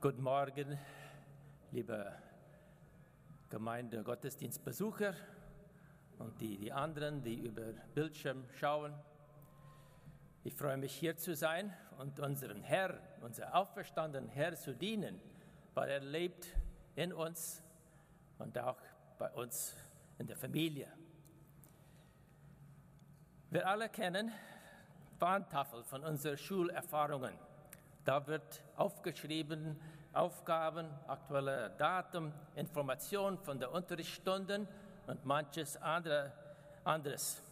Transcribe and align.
Guten 0.00 0.22
Morgen, 0.22 0.78
liebe 1.72 2.14
Gemeinde, 3.50 4.04
Gottesdienstbesucher 4.04 5.12
und 6.20 6.40
die, 6.40 6.56
die 6.56 6.72
anderen, 6.72 7.20
die 7.24 7.34
über 7.34 7.72
Bildschirm 7.96 8.44
schauen. 8.60 8.94
Ich 10.44 10.54
freue 10.54 10.76
mich 10.76 10.94
hier 10.94 11.16
zu 11.16 11.34
sein 11.34 11.74
und 11.98 12.20
unseren 12.20 12.62
Herr, 12.62 13.00
unser 13.22 13.52
auferstandenen 13.56 14.28
Herr 14.28 14.54
zu 14.54 14.72
dienen, 14.72 15.20
weil 15.74 15.90
er 15.90 16.00
lebt 16.00 16.46
in 16.94 17.12
uns 17.12 17.60
und 18.38 18.56
auch 18.56 18.78
bei 19.18 19.32
uns 19.32 19.74
in 20.20 20.28
der 20.28 20.36
Familie. 20.36 20.86
Wir 23.50 23.66
alle 23.66 23.88
kennen 23.88 24.30
Warntafel 25.18 25.82
von 25.82 26.04
unseren 26.04 26.38
Schulerfahrungen. 26.38 27.47
Da 28.04 28.26
wird 28.26 28.62
aufgeschrieben 28.76 29.78
Aufgaben, 30.12 30.88
aktuelle 31.06 31.70
Daten, 31.78 32.32
Informationen 32.56 33.38
von 33.38 33.60
den 33.60 33.68
Unterrichtsstunden 33.68 34.66
und 35.06 35.24
manches 35.24 35.76
andere, 35.76 36.32
anderes. 36.82 37.42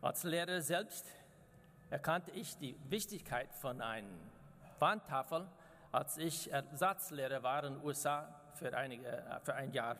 Als 0.00 0.24
Lehrer 0.24 0.60
selbst 0.60 1.06
erkannte 1.90 2.30
ich 2.32 2.56
die 2.58 2.76
Wichtigkeit 2.88 3.52
von 3.54 3.80
einer 3.80 4.08
Wandtafel, 4.78 5.46
als 5.92 6.18
ich 6.18 6.50
Ersatzlehrer 6.50 7.42
war 7.42 7.64
in 7.64 7.74
den 7.74 7.84
USA 7.84 8.28
für, 8.54 8.76
einige, 8.76 9.40
für 9.44 9.54
ein 9.54 9.72
Jahr. 9.72 9.96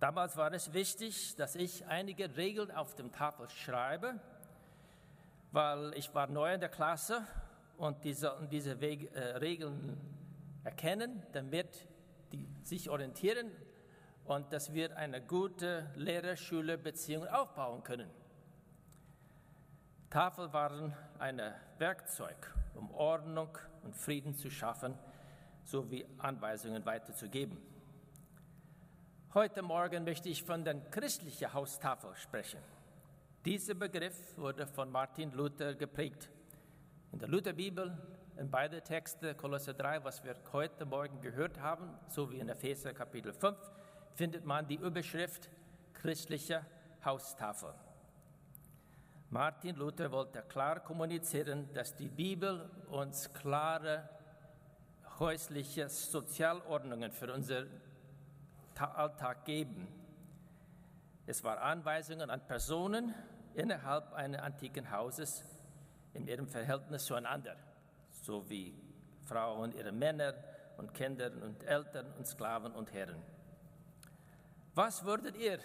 Damals 0.00 0.36
war 0.36 0.52
es 0.52 0.72
wichtig, 0.72 1.36
dass 1.36 1.54
ich 1.54 1.86
einige 1.86 2.36
Regeln 2.36 2.70
auf 2.70 2.94
dem 2.94 3.12
Tafel 3.12 3.48
schreibe, 3.50 4.18
weil 5.52 5.92
ich 5.94 6.14
war 6.14 6.26
neu 6.28 6.54
in 6.54 6.60
der 6.60 6.68
Klasse 6.68 7.24
und 7.78 8.04
die 8.04 8.12
sollten 8.12 8.48
diese 8.50 8.80
Wege, 8.80 9.08
äh, 9.14 9.36
Regeln 9.36 9.96
erkennen, 10.64 11.22
damit 11.32 11.88
die 12.32 12.46
sich 12.62 12.90
orientieren 12.90 13.50
und 14.24 14.52
dass 14.52 14.74
wir 14.74 14.96
eine 14.96 15.22
gute 15.22 15.90
Lehrer-Schüler-Beziehung 15.94 17.26
aufbauen 17.28 17.82
können. 17.82 18.10
Tafel 20.10 20.52
waren 20.52 20.94
ein 21.18 21.40
Werkzeug, 21.78 22.54
um 22.74 22.90
Ordnung 22.90 23.56
und 23.84 23.96
Frieden 23.96 24.34
zu 24.34 24.50
schaffen, 24.50 24.94
sowie 25.62 26.04
Anweisungen 26.18 26.84
weiterzugeben. 26.84 27.58
Heute 29.34 29.62
Morgen 29.62 30.04
möchte 30.04 30.28
ich 30.28 30.42
von 30.42 30.64
der 30.64 30.74
christlichen 30.90 31.52
Haustafel 31.52 32.14
sprechen. 32.16 32.60
Dieser 33.44 33.74
Begriff 33.74 34.36
wurde 34.36 34.66
von 34.66 34.90
Martin 34.90 35.30
Luther 35.32 35.74
geprägt. 35.74 36.28
In 37.12 37.18
der 37.18 37.28
Lutherbibel, 37.28 37.96
in 38.36 38.50
beide 38.50 38.82
Texte, 38.82 39.34
Kolosser 39.34 39.72
3, 39.72 40.04
was 40.04 40.22
wir 40.24 40.36
heute 40.52 40.84
Morgen 40.84 41.20
gehört 41.22 41.58
haben, 41.58 41.90
sowie 42.08 42.38
in 42.38 42.48
Epheser 42.48 42.92
Kapitel 42.92 43.32
5, 43.32 43.56
findet 44.14 44.44
man 44.44 44.68
die 44.68 44.76
Überschrift 44.76 45.48
christliche 45.94 46.64
Haustafel. 47.04 47.72
Martin 49.30 49.76
Luther 49.76 50.12
wollte 50.12 50.42
klar 50.42 50.80
kommunizieren, 50.80 51.72
dass 51.72 51.96
die 51.96 52.08
Bibel 52.08 52.70
uns 52.90 53.32
klare 53.32 54.08
häusliche 55.18 55.88
Sozialordnungen 55.88 57.10
für 57.10 57.32
unseren 57.32 57.68
Alltag 58.78 59.44
geben. 59.44 59.88
Es 61.26 61.42
waren 61.42 61.58
Anweisungen 61.58 62.30
an 62.30 62.46
Personen 62.46 63.14
innerhalb 63.54 64.12
eines 64.12 64.40
antiken 64.40 64.90
Hauses, 64.90 65.44
in 66.14 66.26
ihrem 66.26 66.46
Verhältnis 66.46 67.04
zueinander, 67.04 67.56
so 68.22 68.48
wie 68.48 68.74
Frauen 69.26 69.72
ihre 69.72 69.92
Männer 69.92 70.34
und 70.76 70.94
Kinder 70.94 71.30
und 71.42 71.62
Eltern 71.64 72.12
und 72.16 72.26
Sklaven 72.26 72.72
und 72.72 72.92
Herren. 72.92 73.22
Was 74.74 75.04
würdet 75.04 75.36
ihr 75.36 75.58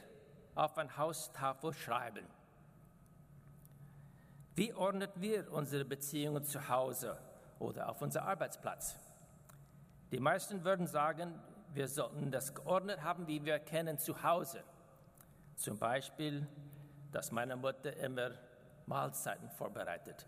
auf 0.56 0.78
ein 0.78 0.98
Haustafel 0.98 1.74
schreiben? 1.74 2.26
Wie 4.56 4.74
ordnet 4.74 5.12
wir 5.16 5.52
unsere 5.52 5.86
Beziehungen 5.86 6.44
zu 6.44 6.68
Hause 6.68 7.18
oder 7.60 7.90
auf 7.90 8.02
unserem 8.02 8.28
Arbeitsplatz? 8.28 8.96
Die 10.12 10.20
meisten 10.20 10.64
würden 10.64 10.86
sagen, 10.86 11.40
wir 11.74 11.88
sollten 11.88 12.30
das 12.30 12.54
geordnet 12.54 13.02
haben, 13.02 13.28
wie 13.28 13.44
wir 13.44 13.58
kennen 13.58 13.98
zu 13.98 14.22
Hause. 14.22 14.64
Zum 15.56 15.80
Beispiel, 15.80 16.48
dass 17.12 17.32
meine 17.32 17.56
Mutter 17.56 17.96
immer 17.98 18.32
Mahlzeiten 18.86 19.50
vorbereitet. 19.50 20.26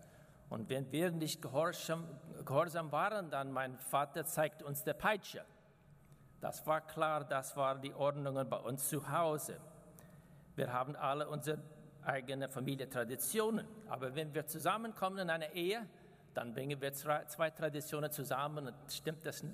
Und 0.48 0.68
wenn 0.68 0.90
wir 0.92 1.10
nicht 1.10 1.42
gehorsam, 1.42 2.06
gehorsam 2.44 2.92
waren, 2.92 3.30
dann 3.30 3.50
mein 3.50 3.76
Vater 3.78 4.24
zeigt 4.24 4.62
uns 4.62 4.84
der 4.84 4.94
Peitsche. 4.94 5.44
Das 6.40 6.66
war 6.66 6.80
klar, 6.80 7.24
das 7.24 7.56
waren 7.56 7.80
die 7.82 7.94
Ordnungen 7.94 8.48
bei 8.48 8.58
uns 8.58 8.88
zu 8.88 9.10
Hause. 9.10 9.58
Wir 10.54 10.72
haben 10.72 10.94
alle 10.96 11.28
unsere 11.28 11.58
eigene 12.06 12.48
Familientraditionen. 12.48 13.66
Aber 13.88 14.14
wenn 14.14 14.32
wir 14.34 14.46
zusammenkommen 14.46 15.18
in 15.18 15.30
einer 15.30 15.52
Ehe, 15.52 15.86
dann 16.34 16.52
bringen 16.52 16.80
wir 16.80 16.92
zwei 16.92 17.50
Traditionen 17.50 18.10
zusammen 18.10 18.68
und 18.68 18.74
stimmt 18.92 19.24
das 19.26 19.44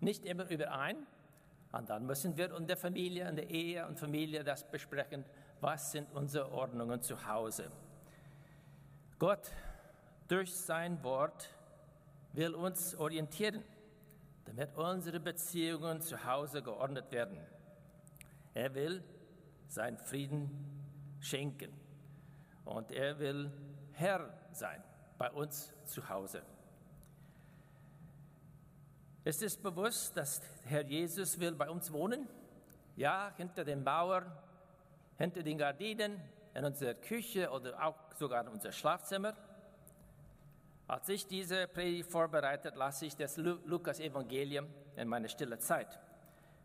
nicht 0.00 0.24
immer 0.24 0.48
überein. 0.50 0.96
Und 1.72 1.90
dann 1.90 2.06
müssen 2.06 2.36
wir 2.36 2.54
in 2.56 2.66
der 2.66 2.76
Familie, 2.76 3.28
in 3.28 3.36
der 3.36 3.50
Ehe 3.50 3.86
und 3.86 3.98
Familie 3.98 4.44
das 4.44 4.64
besprechen, 4.64 5.24
was 5.60 5.92
sind 5.92 6.10
unsere 6.12 6.50
Ordnungen 6.52 7.02
zu 7.02 7.26
Hause. 7.26 7.70
Gott 9.26 9.50
durch 10.28 10.54
sein 10.54 11.02
Wort 11.02 11.48
will 12.34 12.54
uns 12.54 12.94
orientieren, 12.94 13.64
damit 14.44 14.76
unsere 14.76 15.18
Beziehungen 15.18 16.02
zu 16.02 16.26
Hause 16.26 16.62
geordnet 16.62 17.10
werden. 17.10 17.38
Er 18.52 18.74
will 18.74 19.02
seinen 19.66 19.96
Frieden 19.96 20.50
schenken 21.20 21.72
und 22.66 22.92
er 22.92 23.18
will 23.18 23.50
Herr 23.92 24.28
sein 24.52 24.84
bei 25.16 25.30
uns 25.30 25.72
zu 25.86 26.06
Hause. 26.06 26.42
Es 29.24 29.40
ist 29.40 29.62
bewusst, 29.62 30.14
dass 30.18 30.42
Herr 30.64 30.84
Jesus 30.84 31.40
will 31.40 31.52
bei 31.52 31.70
uns 31.70 31.90
wohnen. 31.90 32.28
Ja, 32.94 33.32
hinter 33.38 33.64
den 33.64 33.84
Mauern, 33.84 34.30
hinter 35.16 35.42
den 35.42 35.56
Gardinen, 35.56 36.20
in 36.54 36.64
unserer 36.64 36.94
Küche 36.94 37.50
oder 37.50 37.84
auch 37.84 37.96
sogar 38.14 38.42
in 38.42 38.48
unser 38.48 38.72
Schlafzimmer. 38.72 39.34
Als 40.86 41.08
ich 41.08 41.26
diese 41.26 41.66
Predigt 41.66 42.10
vorbereitet, 42.10 42.76
las 42.76 43.02
ich 43.02 43.16
das 43.16 43.36
Lukas-Evangelium 43.36 44.66
in 44.96 45.08
meiner 45.08 45.28
stille 45.28 45.58
Zeit. 45.58 45.98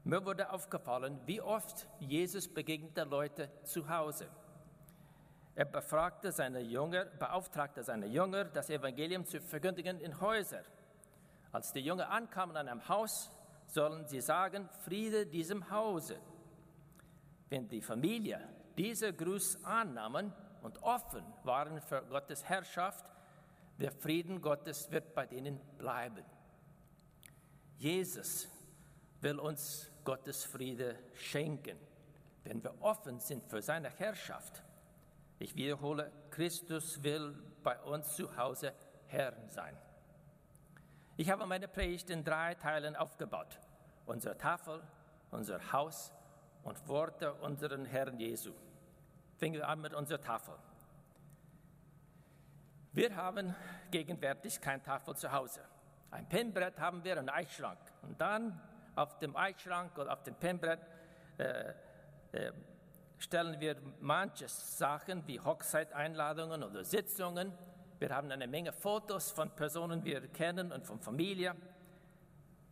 Mir 0.04 0.24
wurde 0.26 0.52
aufgefallen, 0.52 1.20
wie 1.26 1.42
oft 1.42 1.88
Jesus 2.00 2.48
begegnete 2.48 3.04
Leute 3.04 3.50
zu 3.64 3.90
Hause. 3.90 4.28
Er 5.56 5.66
befragte 5.66 6.32
seine 6.32 6.62
Jünger, 6.62 7.06
beauftragte 7.06 7.84
seine 7.84 8.08
Jünger, 8.08 8.46
das 8.46 8.70
Evangelium 8.70 9.26
zu 9.26 9.42
verkündigen 9.42 10.00
in 10.00 10.20
Häusern. 10.22 10.64
Als 11.52 11.74
die 11.74 11.82
Jünger 11.82 12.10
ankamen 12.10 12.56
an 12.56 12.68
einem 12.68 12.88
Haus, 12.88 13.32
sollen 13.68 14.08
sie 14.08 14.22
sagen, 14.22 14.70
Friede 14.86 15.26
diesem 15.26 15.70
Hause. 15.70 16.18
Wenn 17.50 17.68
die 17.68 17.82
Familie 17.82 18.40
diese 18.80 19.12
Gruß 19.12 19.66
annahmen 19.66 20.32
und 20.62 20.82
offen 20.84 21.22
waren 21.44 21.82
für 21.82 22.02
Gottes 22.04 22.46
Herrschaft, 22.46 23.06
der 23.78 23.92
Frieden 23.92 24.42
Gottes 24.42 24.90
wird 24.90 25.14
bei 25.14 25.26
denen 25.26 25.60
bleiben. 25.78 26.24
Jesus 27.78 28.48
will 29.20 29.38
uns 29.38 29.92
Gottes 30.06 30.46
Friede 30.46 30.98
schenken, 31.14 31.78
wenn 32.46 32.64
wir 32.64 32.74
offen 32.82 33.20
sind 33.20 33.46
für 33.50 33.62
seine 33.62 33.90
Herrschaft. 33.90 34.64
Ich 35.40 35.56
wiederhole, 35.56 36.10
Christus 36.32 37.04
will 37.04 37.36
bei 37.62 37.78
uns 37.82 38.16
zu 38.16 38.34
Hause 38.38 38.74
Herr 39.08 39.34
sein. 39.50 39.78
Ich 41.18 41.30
habe 41.30 41.46
meine 41.46 41.68
Predigt 41.68 42.10
in 42.12 42.24
drei 42.24 42.56
Teilen 42.56 42.96
aufgebaut. 42.96 43.60
Unsere 44.06 44.38
Tafel, 44.38 44.82
unser 45.32 45.74
Haus 45.74 46.14
und 46.64 46.88
Worte 46.88 47.34
unseren 47.34 47.84
Herrn 47.84 48.18
Jesu. 48.20 48.54
Fangen 49.40 49.54
wir 49.54 49.68
an 49.68 49.80
mit 49.80 49.94
unserer 49.94 50.20
Tafel. 50.20 50.54
Wir 52.92 53.16
haben 53.16 53.56
gegenwärtig 53.92 54.60
keine 54.60 54.84
Tafel 54.84 55.16
zu 55.16 55.32
Hause. 55.32 55.62
Ein 56.12 56.28
Pennbrett 56.28 56.80
haben 56.80 57.04
wir, 57.04 57.18
einen 57.18 57.30
Eichschrank. 57.30 57.80
Und 58.02 58.20
dann 58.20 58.60
auf 58.96 59.18
dem 59.20 59.36
Eichschrank 59.38 59.98
oder 59.98 60.12
auf 60.12 60.24
dem 60.24 60.36
Pennbrett 60.36 60.80
äh, 61.38 61.74
äh, 62.34 62.52
stellen 63.18 63.60
wir 63.62 63.78
manche 64.02 64.50
Sachen 64.50 65.26
wie 65.28 65.40
Hochzeiteinladungen 65.40 66.64
oder 66.64 66.84
Sitzungen. 66.84 67.54
Wir 68.00 68.10
haben 68.10 68.32
eine 68.32 68.48
Menge 68.48 68.74
Fotos 68.74 69.32
von 69.32 69.52
Personen, 69.52 70.02
die 70.02 70.12
wir 70.12 70.28
kennen 70.28 70.72
und 70.72 70.86
von 70.86 71.00
Familie. 71.00 71.56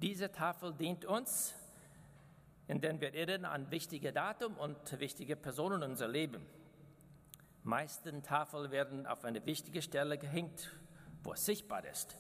Diese 0.02 0.32
Tafel 0.32 0.74
dient 0.74 1.06
uns, 1.06 1.56
indem 2.68 3.02
wir 3.02 3.14
erinnern 3.14 3.52
an 3.52 3.72
wichtige 3.72 4.12
Datum 4.14 4.56
und 4.58 5.00
wichtige 5.00 5.36
Personen 5.36 5.82
in 5.82 5.92
unser 5.92 6.08
Leben 6.08 6.46
meisten 7.68 8.24
Tafeln 8.24 8.72
werden 8.72 9.06
auf 9.06 9.26
eine 9.26 9.46
wichtige 9.46 9.82
Stelle 9.82 10.18
gehängt, 10.18 10.72
wo 11.24 11.34
es 11.34 11.46
sichtbar 11.46 11.86
ist. 11.86 12.16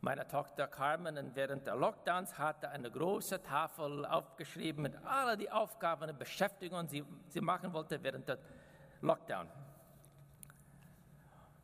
Meine 0.00 0.28
Tochter 0.28 0.68
Carmen 0.68 1.34
während 1.34 1.66
der 1.66 1.74
Lockdowns 1.74 2.38
hatte 2.38 2.68
eine 2.68 2.90
große 2.90 3.42
Tafel 3.42 4.04
aufgeschrieben 4.04 4.82
mit 4.82 4.94
all 5.04 5.36
die 5.36 5.50
Aufgaben 5.50 6.08
und 6.08 6.18
Beschäftigungen, 6.18 6.86
die 6.86 7.04
sie 7.28 7.40
machen 7.40 7.72
wollte 7.72 8.00
während 8.02 8.28
der 8.28 8.38
Lockdown. 9.00 9.48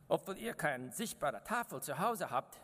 Obwohl 0.07 0.37
ihr 0.37 0.53
keine 0.53 0.91
sichtbare 0.91 1.41
Tafel 1.43 1.81
zu 1.81 1.97
Hause 1.97 2.29
habt, 2.29 2.59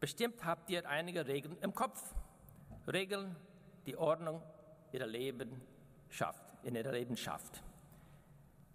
bestimmt 0.00 0.44
habt 0.44 0.68
ihr 0.68 0.86
einige 0.86 1.26
Regeln 1.26 1.56
im 1.62 1.74
Kopf. 1.74 2.14
Regeln, 2.86 3.34
die 3.86 3.96
Ordnung 3.96 4.42
ihr 4.92 5.06
Leben 5.06 5.60
schafft, 6.08 6.44
in 6.62 6.74
ihr 6.74 6.90
Leben 6.90 7.16
schafft. 7.16 7.62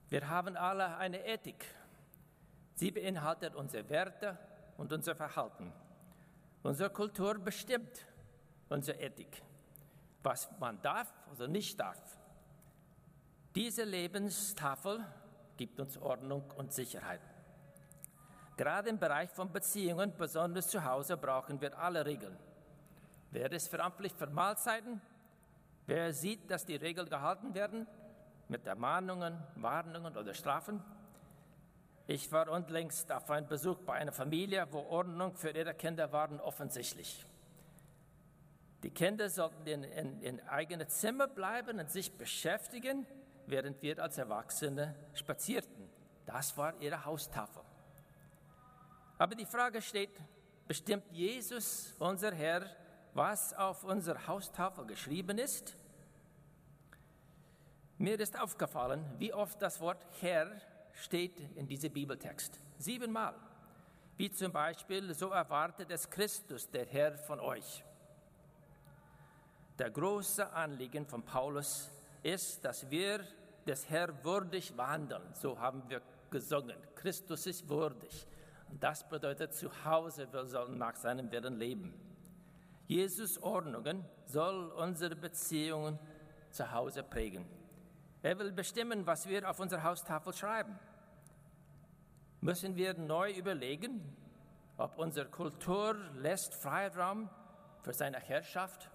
Wir 0.10 0.28
haben 0.28 0.58
alle 0.58 0.98
eine 0.98 1.26
Ethik. 1.26 1.66
Sie 2.76 2.92
beinhaltet 2.92 3.56
unsere 3.56 3.90
Werte, 3.90 4.38
und 4.82 4.92
unser 4.92 5.16
Verhalten. 5.16 5.72
Unsere 6.64 6.90
Kultur 6.90 7.36
bestimmt 7.36 8.06
unsere 8.70 9.00
Ethik, 9.00 9.44
was 10.24 10.50
man 10.60 10.82
darf 10.82 11.14
oder 11.32 11.48
nicht 11.48 11.80
darf. 11.80 12.02
Diese 13.54 13.84
Lebenstafel 13.84 15.06
gibt 15.56 15.80
uns 15.80 15.98
Ordnung 15.98 16.50
und 16.58 16.74
Sicherheit. 16.74 17.22
Gerade 18.58 18.90
im 18.90 18.98
Bereich 18.98 19.30
von 19.30 19.52
Beziehungen, 19.52 20.14
besonders 20.18 20.70
zu 20.70 20.84
Hause, 20.84 21.16
brauchen 21.16 21.62
wir 21.62 21.78
alle 21.78 22.06
Regeln. 22.06 22.36
Wer 23.32 23.50
ist 23.54 23.70
verantwortlich 23.70 24.14
für 24.14 24.28
Mahlzeiten? 24.28 25.02
Wer 25.86 26.14
sieht, 26.14 26.52
dass 26.52 26.66
die 26.66 26.76
Regeln 26.76 27.10
gehalten 27.10 27.54
werden? 27.54 27.88
Mit 28.50 28.68
Ermahnungen, 28.68 29.42
Warnungen 29.56 30.18
oder 30.18 30.34
Strafen? 30.34 30.84
Ich 32.08 32.30
war 32.34 32.50
unlängst 32.50 33.10
auf 33.10 33.32
einen 33.32 33.48
Besuch 33.48 33.78
bei 33.80 33.94
einer 33.94 34.12
Familie, 34.12 34.68
wo 34.72 34.80
Ordnung 34.80 35.34
für 35.36 35.52
ihre 35.52 35.74
Kinder 35.74 36.12
waren 36.12 36.42
offensichtlich. 36.42 37.26
Die 38.84 38.90
Kinder 38.90 39.30
sollten 39.30 39.66
in, 39.66 39.84
in, 39.84 40.22
in 40.22 40.40
eigene 40.50 40.88
Zimmer 40.88 41.28
bleiben 41.28 41.80
und 41.80 41.90
sich 41.90 42.18
beschäftigen, 42.18 43.08
während 43.46 43.82
wir 43.82 44.04
als 44.04 44.18
Erwachsene 44.18 44.94
spazierten. 45.14 45.90
Das 46.26 46.58
war 46.58 46.74
ihre 46.82 47.06
Haustafel. 47.06 47.64
Aber 49.18 49.36
die 49.36 49.46
Frage 49.46 49.82
steht, 49.82 50.20
bestimmt 50.68 51.06
Jesus, 51.12 51.96
unser 52.00 52.34
Herr, 52.34 52.66
was 53.14 53.54
auf 53.54 53.84
unserer 53.84 54.28
Haustafel 54.28 54.86
geschrieben 54.86 55.38
ist? 55.38 55.76
Mir 57.98 58.20
ist 58.20 58.40
aufgefallen, 58.40 59.06
wie 59.20 59.34
oft 59.34 59.62
das 59.62 59.80
Wort 59.80 60.06
Herr 60.22 60.52
steht 60.94 61.40
in 61.56 61.68
diesem 61.68 61.94
Bibeltext. 61.94 62.60
Siebenmal. 62.78 63.36
Wie 64.18 64.32
zum 64.32 64.52
Beispiel, 64.52 65.14
so 65.14 65.30
erwartet 65.30 65.92
es 65.92 66.10
Christus, 66.10 66.70
der 66.70 66.86
Herr 66.86 67.18
von 67.18 67.40
euch. 67.40 67.84
Der 69.78 69.90
große 69.90 70.52
Anliegen 70.54 71.06
von 71.06 71.24
Paulus 71.24 71.90
ist, 72.24 72.64
dass 72.64 72.90
wir 72.90 73.26
des 73.66 73.90
Herrn 73.90 74.24
würdig 74.24 74.76
wandeln. 74.78 75.34
So 75.34 75.60
haben 75.60 75.84
wir 75.88 76.02
gesungen. 76.30 76.78
Christus 76.96 77.48
ist 77.48 77.68
würdig. 77.68 78.26
Und 78.70 78.82
das 78.82 79.08
bedeutet, 79.08 79.54
zu 79.54 79.70
Hause 79.86 80.32
wir 80.32 80.46
sollen 80.46 80.78
nach 80.78 80.96
seinem 80.96 81.32
Willen 81.32 81.58
leben. 81.58 82.11
Jesus 82.92 83.42
Ordnungen 83.42 84.04
soll 84.26 84.70
unsere 84.72 85.16
Beziehungen 85.16 85.98
zu 86.50 86.70
Hause 86.74 87.04
prägen. 87.04 87.46
Er 88.22 88.38
will 88.38 88.52
bestimmen, 88.52 89.08
was 89.08 89.30
wir 89.30 89.50
auf 89.50 89.62
unserer 89.62 89.84
Haustafel 89.84 90.34
schreiben. 90.34 90.78
Müssen 92.42 92.76
wir 92.76 92.94
neu 92.96 93.32
überlegen, 93.32 94.02
ob 94.76 94.98
unsere 94.98 95.30
Kultur 95.30 95.96
lässt 96.18 96.54
Freiraum 96.54 97.30
für 97.82 97.94
seine 97.94 98.20
Herrschaft? 98.20 98.90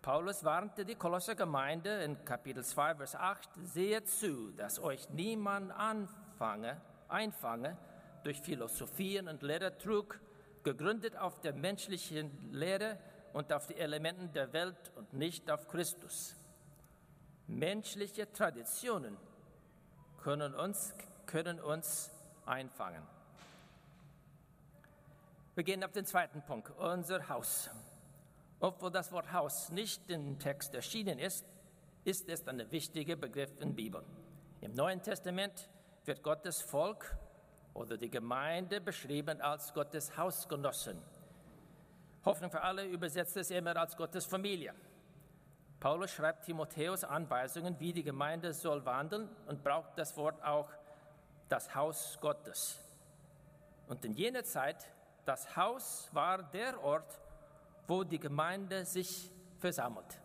Paulus 0.00 0.44
warnte 0.44 0.84
die 0.84 0.94
Kolosser 0.94 1.34
Gemeinde 1.34 2.04
in 2.04 2.24
Kapitel 2.24 2.62
2, 2.62 2.94
Vers 2.94 3.16
8, 3.16 3.48
seht 3.64 4.08
zu, 4.08 4.52
dass 4.52 4.78
euch 4.78 5.10
niemand 5.10 5.72
anfange, 5.72 6.80
einfange 7.08 7.76
durch 8.22 8.40
Philosophien 8.40 9.26
und 9.26 9.42
Lehrertrug, 9.42 10.20
gegründet 10.72 11.16
auf 11.16 11.40
der 11.40 11.54
menschlichen 11.54 12.52
Lehre 12.52 12.98
und 13.32 13.52
auf 13.54 13.66
die 13.66 13.76
Elementen 13.76 14.32
der 14.32 14.52
Welt 14.52 14.92
und 14.96 15.14
nicht 15.14 15.50
auf 15.50 15.66
Christus. 15.66 16.36
Menschliche 17.46 18.30
Traditionen 18.30 19.16
können 20.18 20.54
uns, 20.54 20.94
können 21.24 21.58
uns 21.58 22.10
einfangen. 22.44 23.02
Wir 25.54 25.64
gehen 25.64 25.82
auf 25.82 25.92
den 25.92 26.04
zweiten 26.04 26.42
Punkt, 26.42 26.70
unser 26.78 27.30
Haus. 27.30 27.70
Obwohl 28.60 28.90
das 28.90 29.10
Wort 29.10 29.32
Haus 29.32 29.70
nicht 29.70 30.10
im 30.10 30.38
Text 30.38 30.74
erschienen 30.74 31.18
ist, 31.18 31.46
ist 32.04 32.28
es 32.28 32.46
ein 32.46 32.70
wichtiger 32.70 33.16
Begriff 33.16 33.52
in 33.60 33.70
der 33.70 33.76
Bibel. 33.76 34.04
Im 34.60 34.72
Neuen 34.72 35.00
Testament 35.00 35.70
wird 36.04 36.22
Gottes 36.22 36.60
Volk 36.60 37.16
oder 37.78 37.96
die 37.96 38.10
Gemeinde 38.10 38.80
beschrieben 38.80 39.40
als 39.40 39.72
Gottes 39.72 40.16
Hausgenossen. 40.16 41.00
Hoffnung 42.24 42.50
für 42.50 42.60
alle 42.60 42.84
übersetzt 42.84 43.36
es 43.36 43.50
immer 43.50 43.76
als 43.76 43.96
Gottes 43.96 44.26
Familie. 44.26 44.74
Paulus 45.78 46.10
schreibt 46.10 46.44
Timotheus 46.44 47.04
Anweisungen, 47.04 47.78
wie 47.78 47.92
die 47.92 48.02
Gemeinde 48.02 48.52
soll 48.52 48.84
wandeln 48.84 49.28
und 49.46 49.62
braucht 49.62 49.96
das 49.96 50.16
Wort 50.16 50.42
auch 50.42 50.68
das 51.48 51.72
Haus 51.74 52.18
Gottes. 52.20 52.80
Und 53.86 54.04
in 54.04 54.12
jener 54.12 54.42
Zeit, 54.42 54.90
das 55.24 55.56
Haus 55.56 56.08
war 56.12 56.42
der 56.42 56.82
Ort, 56.82 57.20
wo 57.86 58.02
die 58.02 58.18
Gemeinde 58.18 58.84
sich 58.84 59.30
versammelt. 59.60 60.20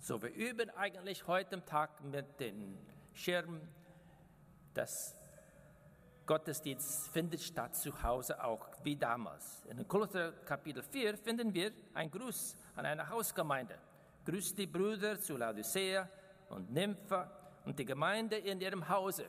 So, 0.00 0.20
wir 0.20 0.34
üben 0.34 0.70
eigentlich 0.70 1.26
heute 1.28 1.64
Tag 1.64 2.02
mit 2.02 2.40
den 2.40 2.76
Schirmen, 3.14 3.66
das 4.74 5.14
Gottesdienst 6.26 7.08
findet 7.08 7.42
statt 7.42 7.76
zu 7.76 8.02
Hause 8.02 8.42
auch 8.42 8.66
wie 8.82 8.96
damals. 8.96 9.62
In 9.66 9.86
Kolosser 9.86 10.32
Kapitel 10.44 10.82
4 10.82 11.18
finden 11.18 11.52
wir 11.52 11.70
einen 11.92 12.10
Gruß 12.10 12.56
an 12.76 12.86
eine 12.86 13.08
Hausgemeinde. 13.08 13.78
Grüßt 14.24 14.56
die 14.56 14.66
Brüder 14.66 15.20
zu 15.20 15.36
Laodicea 15.36 16.08
und 16.48 16.72
Nympha 16.72 17.30
und 17.66 17.78
die 17.78 17.84
Gemeinde 17.84 18.36
in 18.38 18.60
ihrem 18.60 18.88
Hause. 18.88 19.26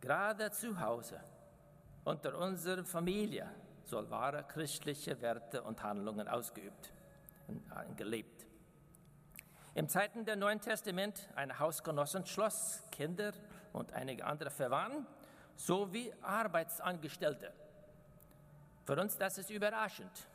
Gerade 0.00 0.50
zu 0.50 0.78
Hause, 0.78 1.18
unter 2.04 2.36
unserer 2.38 2.84
Familie, 2.84 3.48
soll 3.84 4.08
wahre 4.10 4.44
christliche 4.44 5.18
Werte 5.22 5.62
und 5.62 5.82
Handlungen 5.82 6.28
ausgeübt 6.28 6.92
und 7.46 7.96
gelebt. 7.96 8.46
Im 9.74 9.88
Zeiten 9.88 10.26
der 10.26 10.36
Neuen 10.36 10.60
Testament 10.60 11.26
ein 11.36 11.58
Hausgenossen 11.58 12.26
schloss 12.26 12.82
Kinder 12.90 13.32
und 13.72 13.92
einige 13.94 14.26
andere 14.26 14.50
Verwandten 14.50 15.06
sowie 15.58 16.14
Arbeitsangestellte. 16.22 17.52
Für 18.84 18.98
uns 19.00 19.18
das 19.18 19.38
ist 19.38 19.50
überraschend. 19.50 20.28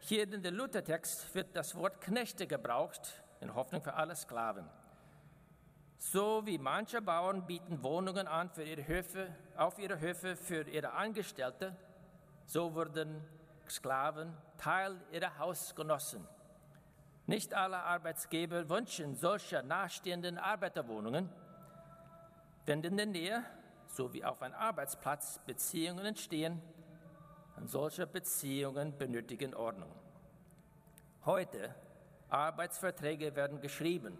Hier 0.00 0.22
in 0.22 0.42
dem 0.42 0.54
Luthertext 0.54 1.34
wird 1.34 1.56
das 1.56 1.74
Wort 1.74 2.00
Knechte 2.00 2.46
gebraucht, 2.46 3.22
in 3.40 3.54
Hoffnung 3.54 3.82
für 3.82 3.94
alle 3.94 4.14
Sklaven. 4.14 4.68
So 5.96 6.46
wie 6.46 6.58
manche 6.58 7.02
Bauern 7.02 7.46
bieten 7.46 7.82
Wohnungen 7.82 8.28
an 8.28 8.50
für 8.50 8.62
ihre 8.62 8.86
Höfe, 8.86 9.34
auf 9.56 9.78
ihre 9.78 9.98
Höfe 9.98 10.36
für 10.36 10.62
ihre 10.68 10.92
Angestellte, 10.92 11.74
so 12.46 12.74
wurden 12.74 13.24
Sklaven 13.68 14.36
Teil 14.58 14.96
ihrer 15.10 15.38
Hausgenossen. 15.38 16.26
Nicht 17.26 17.54
alle 17.54 17.78
Arbeitsgeber 17.78 18.68
wünschen 18.68 19.16
solche 19.16 19.62
nahestehenden 19.62 20.38
Arbeiterwohnungen. 20.38 21.28
Wenn 22.64 22.82
in 22.84 22.96
der 22.96 23.06
Nähe, 23.06 23.44
so 23.88 24.12
wie 24.12 24.24
auf 24.24 24.42
einem 24.42 24.54
Arbeitsplatz, 24.54 25.40
Beziehungen 25.46 26.04
entstehen, 26.04 26.62
und 27.56 27.68
solche 27.68 28.06
Beziehungen 28.06 28.96
benötigen 28.96 29.52
Ordnung. 29.52 29.90
Heute 31.24 31.74
Arbeitsverträge 32.28 33.34
werden 33.34 33.60
geschrieben 33.60 34.16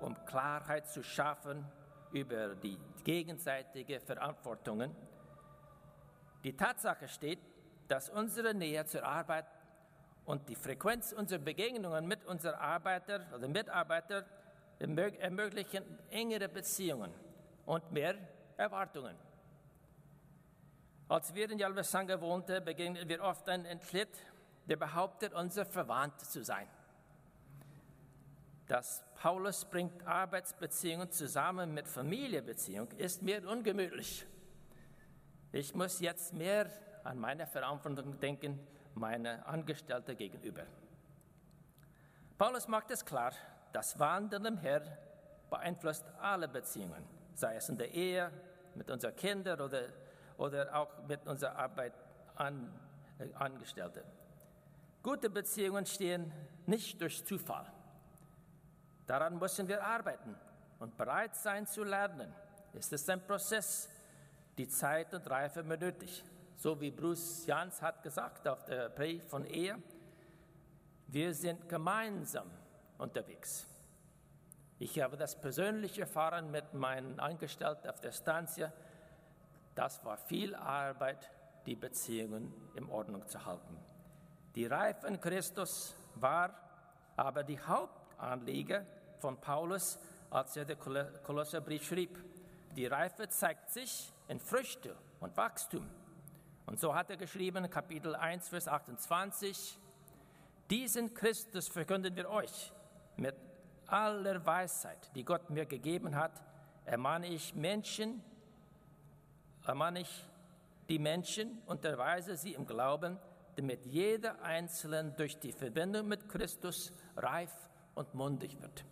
um 0.00 0.16
Klarheit 0.24 0.88
zu 0.88 1.02
schaffen 1.02 1.64
über 2.12 2.54
die 2.56 2.78
gegenseitigen 3.04 4.00
Verantwortungen. 4.00 4.94
Die 6.42 6.56
Tatsache 6.56 7.06
steht, 7.08 7.38
dass 7.88 8.08
unsere 8.08 8.54
Nähe 8.54 8.84
zur 8.86 9.04
Arbeit 9.04 9.46
und 10.24 10.48
die 10.48 10.54
Frequenz 10.54 11.12
unserer 11.12 11.40
Begegnungen 11.40 12.06
mit 12.06 12.24
unseren 12.24 12.54
Arbeitern 12.54 13.26
oder 13.34 13.48
Mitarbeitern 13.48 14.24
ermöglichen 14.78 15.84
engere 16.10 16.48
Beziehungen 16.48 17.12
und 17.66 17.92
mehr 17.92 18.14
Erwartungen. 18.60 19.16
Als 21.08 21.34
wir 21.34 21.50
in 21.50 21.58
Jalvesanga 21.58 22.20
wohnten, 22.20 22.64
begegnen 22.64 23.08
wir 23.08 23.22
oft 23.22 23.48
einen 23.48 23.64
Entschlitt, 23.64 24.16
der 24.66 24.76
behauptet, 24.76 25.32
unser 25.34 25.64
Verwandt 25.64 26.20
zu 26.20 26.44
sein 26.44 26.68
dass 28.70 29.02
Paulus 29.16 29.64
bringt 29.64 30.06
Arbeitsbeziehungen 30.06 31.10
zusammen 31.10 31.74
mit 31.74 31.88
Familienbeziehungen, 31.88 32.96
ist 32.98 33.20
mir 33.20 33.44
ungemütlich. 33.50 34.24
Ich 35.50 35.74
muss 35.74 35.98
jetzt 35.98 36.32
mehr 36.32 36.70
an 37.02 37.18
meine 37.18 37.48
Verantwortung 37.48 38.20
denken, 38.20 38.60
meine 38.94 39.44
Angestellte 39.44 40.14
gegenüber. 40.14 40.62
Paulus 42.38 42.68
macht 42.68 42.92
es 42.92 43.04
klar, 43.04 43.32
das 43.72 43.98
Wandeln 43.98 44.44
im 44.44 44.56
Herr 44.58 44.82
beeinflusst 45.50 46.04
alle 46.20 46.46
Beziehungen, 46.46 47.04
sei 47.34 47.56
es 47.56 47.68
in 47.68 47.76
der 47.76 47.92
Ehe, 47.92 48.30
mit 48.74 48.90
unseren 48.90 49.14
Kindern 49.16 49.60
oder, 49.60 49.82
oder 50.36 50.74
auch 50.74 51.06
mit 51.06 51.26
unserer 51.26 51.56
Arbeit 51.56 51.92
an, 52.36 52.72
äh, 53.18 53.32
Angestellten. 53.34 54.02
Gute 55.02 55.30
Beziehungen 55.30 55.86
stehen 55.86 56.32
nicht 56.66 57.00
durch 57.00 57.24
Zufall. 57.24 57.66
Daran 59.06 59.38
müssen 59.38 59.66
wir 59.66 59.84
arbeiten 59.84 60.36
und 60.78 60.96
bereit 60.96 61.34
sein 61.34 61.66
zu 61.66 61.84
lernen. 61.84 62.32
Es 62.72 62.92
ist 62.92 63.08
ein 63.10 63.26
Prozess, 63.26 63.88
die 64.56 64.68
Zeit 64.68 65.12
und 65.14 65.28
Reife 65.28 65.62
benötigt. 65.62 66.24
So 66.56 66.80
wie 66.80 66.90
Bruce 66.90 67.46
Jans 67.46 67.80
hat 67.80 68.02
gesagt 68.02 68.46
auf 68.46 68.64
der 68.64 68.90
Predigt 68.90 69.24
von 69.24 69.44
Ehe, 69.46 69.82
wir 71.08 71.34
sind 71.34 71.68
gemeinsam 71.68 72.50
unterwegs. 72.98 73.66
Ich 74.80 74.98
habe 74.98 75.18
das 75.18 75.38
persönlich 75.38 75.98
erfahren 75.98 76.50
mit 76.50 76.72
meinen 76.72 77.20
Angestellten 77.20 77.86
auf 77.86 78.00
der 78.00 78.12
Stanzia. 78.12 78.72
Das 79.74 80.02
war 80.06 80.16
viel 80.16 80.54
Arbeit, 80.54 81.30
die 81.66 81.76
Beziehungen 81.76 82.50
in 82.74 82.88
Ordnung 82.88 83.28
zu 83.28 83.44
halten. 83.44 83.76
Die 84.54 84.64
Reife 84.64 85.06
in 85.06 85.20
Christus 85.20 85.94
war 86.14 86.54
aber 87.14 87.44
die 87.44 87.60
Hauptanliege 87.60 88.86
von 89.18 89.38
Paulus, 89.38 89.98
als 90.30 90.56
er 90.56 90.64
den 90.64 90.78
Kolosserbrief 90.78 91.86
schrieb. 91.86 92.18
Die 92.74 92.86
Reife 92.86 93.28
zeigt 93.28 93.68
sich 93.70 94.10
in 94.28 94.40
Früchte 94.40 94.96
und 95.20 95.36
Wachstum. 95.36 95.86
Und 96.64 96.80
so 96.80 96.94
hat 96.94 97.10
er 97.10 97.18
geschrieben, 97.18 97.68
Kapitel 97.68 98.14
1, 98.14 98.48
Vers 98.48 98.66
28, 98.66 99.78
diesen 100.70 101.12
Christus 101.12 101.68
verkünden 101.68 102.16
wir 102.16 102.30
euch 102.30 102.72
mit 103.18 103.49
aller 103.92 104.44
Weisheit, 104.44 105.10
die 105.14 105.24
Gott 105.24 105.50
mir 105.50 105.66
gegeben 105.66 106.14
hat, 106.16 106.42
ermahne 106.84 107.26
ich 107.26 107.54
Menschen, 107.54 108.22
ermahne 109.66 110.00
ich 110.00 110.26
die 110.88 110.98
Menschen, 110.98 111.60
unterweise 111.66 112.36
sie 112.36 112.54
im 112.54 112.66
Glauben, 112.66 113.18
damit 113.56 113.84
jeder 113.86 114.42
Einzelne 114.42 115.12
durch 115.16 115.38
die 115.38 115.52
Verbindung 115.52 116.08
mit 116.08 116.28
Christus 116.28 116.92
reif 117.16 117.52
und 117.94 118.14
mundig 118.14 118.60
wird. 118.60 118.84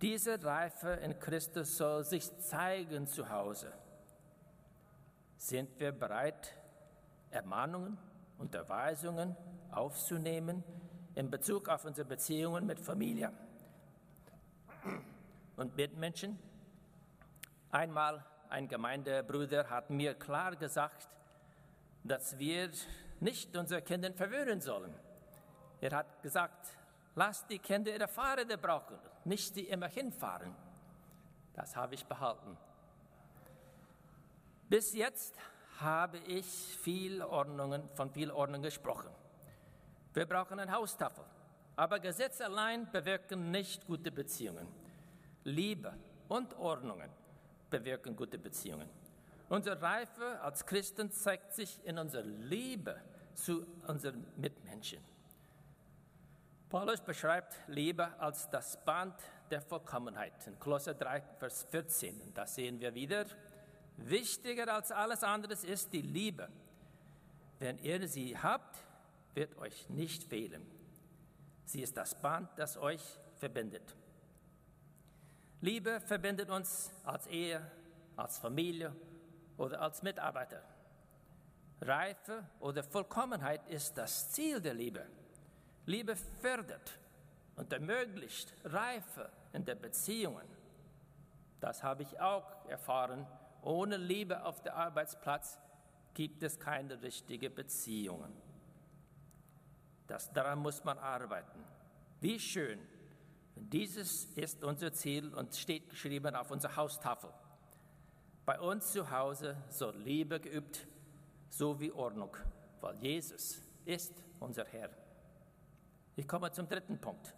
Diese 0.00 0.42
Reife 0.42 0.90
in 0.90 1.18
Christus 1.18 1.76
soll 1.76 2.04
sich 2.04 2.36
zeigen 2.38 3.06
zu 3.06 3.28
Hause. 3.28 3.72
Sind 5.36 5.78
wir 5.78 5.92
bereit, 5.92 6.54
Ermahnungen, 7.30 7.98
Unterweisungen 8.38 9.36
aufzunehmen 9.70 10.64
in 11.20 11.30
Bezug 11.30 11.68
auf 11.68 11.84
unsere 11.84 12.08
Beziehungen 12.08 12.64
mit 12.64 12.80
Familie 12.80 13.30
und 15.56 15.76
Mitmenschen? 15.76 16.38
Einmal 17.70 18.24
ein 18.48 18.66
Gemeindebruder 18.68 19.68
hat 19.68 19.90
mir 19.90 20.14
klar 20.14 20.56
gesagt, 20.56 21.08
dass 22.04 22.38
wir 22.38 22.70
nicht 23.20 23.54
unsere 23.54 23.82
Kinder 23.82 24.10
verwöhnen 24.14 24.62
sollen. 24.62 24.94
Er 25.82 25.94
hat 25.94 26.22
gesagt, 26.22 26.68
lasst 27.14 27.50
die 27.50 27.58
Kinder 27.58 27.92
ihre 27.92 28.08
Fahrräder 28.08 28.56
brauchen, 28.56 28.96
nicht 29.24 29.54
sie 29.54 29.68
immer 29.68 29.88
hinfahren. 29.88 30.56
Das 31.52 31.76
habe 31.76 31.96
ich 31.96 32.06
behalten. 32.06 32.56
Bis 34.70 34.94
jetzt 34.94 35.34
habe 35.80 36.16
ich 36.16 36.46
viel 36.46 37.20
Ordnungen, 37.20 37.90
von 37.94 38.10
viel 38.10 38.30
Ordnung 38.30 38.62
gesprochen. 38.62 39.10
Wir 40.12 40.26
brauchen 40.26 40.58
eine 40.58 40.72
Haustafel. 40.72 41.24
Aber 41.76 41.98
Gesetze 41.98 42.44
allein 42.44 42.90
bewirken 42.90 43.50
nicht 43.50 43.86
gute 43.86 44.10
Beziehungen. 44.10 44.66
Liebe 45.44 45.94
und 46.28 46.54
Ordnungen 46.58 47.10
bewirken 47.70 48.16
gute 48.16 48.38
Beziehungen. 48.38 48.88
Unsere 49.48 49.80
Reife 49.80 50.40
als 50.42 50.66
Christen 50.66 51.10
zeigt 51.10 51.54
sich 51.54 51.84
in 51.84 51.98
unserer 51.98 52.22
Liebe 52.22 53.00
zu 53.34 53.66
unseren 53.86 54.26
Mitmenschen. 54.36 55.00
Paulus 56.68 57.00
beschreibt 57.00 57.56
Liebe 57.66 58.16
als 58.20 58.48
das 58.50 58.84
Band 58.84 59.14
der 59.50 59.60
Vollkommenheit. 59.60 60.46
In 60.46 60.58
Kolosser 60.58 60.94
3, 60.94 61.20
Vers 61.38 61.64
14. 61.70 62.20
Und 62.20 62.38
da 62.38 62.46
sehen 62.46 62.78
wir 62.78 62.94
wieder, 62.94 63.24
wichtiger 63.96 64.72
als 64.72 64.92
alles 64.92 65.24
andere 65.24 65.54
ist 65.54 65.92
die 65.92 66.02
Liebe. 66.02 66.48
Wenn 67.58 67.78
ihr 67.78 68.06
sie 68.06 68.38
habt, 68.38 68.76
wird 69.34 69.56
euch 69.58 69.88
nicht 69.88 70.24
fehlen. 70.24 70.66
Sie 71.64 71.82
ist 71.82 71.96
das 71.96 72.14
Band, 72.20 72.48
das 72.56 72.76
euch 72.76 73.02
verbindet. 73.36 73.94
Liebe 75.60 76.00
verbindet 76.00 76.50
uns 76.50 76.90
als 77.04 77.26
Ehe, 77.26 77.60
als 78.16 78.38
Familie 78.38 78.94
oder 79.56 79.80
als 79.80 80.02
Mitarbeiter. 80.02 80.62
Reife 81.80 82.44
oder 82.60 82.82
Vollkommenheit 82.82 83.66
ist 83.68 83.96
das 83.96 84.32
Ziel 84.32 84.60
der 84.60 84.74
Liebe. 84.74 85.06
Liebe 85.86 86.16
fördert 86.16 86.98
und 87.56 87.72
ermöglicht 87.72 88.52
Reife 88.64 89.30
in 89.52 89.64
den 89.64 89.80
Beziehungen. 89.80 90.46
Das 91.60 91.82
habe 91.82 92.02
ich 92.02 92.20
auch 92.20 92.66
erfahren. 92.68 93.26
Ohne 93.62 93.96
Liebe 93.96 94.44
auf 94.44 94.62
dem 94.62 94.72
Arbeitsplatz 94.72 95.58
gibt 96.14 96.42
es 96.42 96.58
keine 96.58 97.00
richtigen 97.02 97.54
Beziehungen. 97.54 98.49
Das, 100.10 100.32
daran 100.32 100.58
muss 100.58 100.82
man 100.82 100.98
arbeiten. 100.98 101.64
Wie 102.20 102.40
schön. 102.40 102.80
Dieses 103.54 104.24
ist 104.34 104.64
unser 104.64 104.92
Ziel 104.92 105.32
und 105.34 105.54
steht 105.54 105.88
geschrieben 105.88 106.34
auf 106.34 106.50
unserer 106.50 106.74
Haustafel. 106.74 107.30
Bei 108.44 108.58
uns 108.58 108.90
zu 108.90 109.08
Hause 109.08 109.56
soll 109.68 109.96
Liebe 109.98 110.40
geübt, 110.40 110.88
so 111.48 111.78
wie 111.78 111.92
Ordnung, 111.92 112.36
weil 112.80 112.96
Jesus 112.96 113.62
ist 113.84 114.12
unser 114.40 114.64
Herr. 114.64 114.90
Ich 116.16 116.26
komme 116.26 116.50
zum 116.50 116.68
dritten 116.68 117.00
Punkt. 117.00 117.32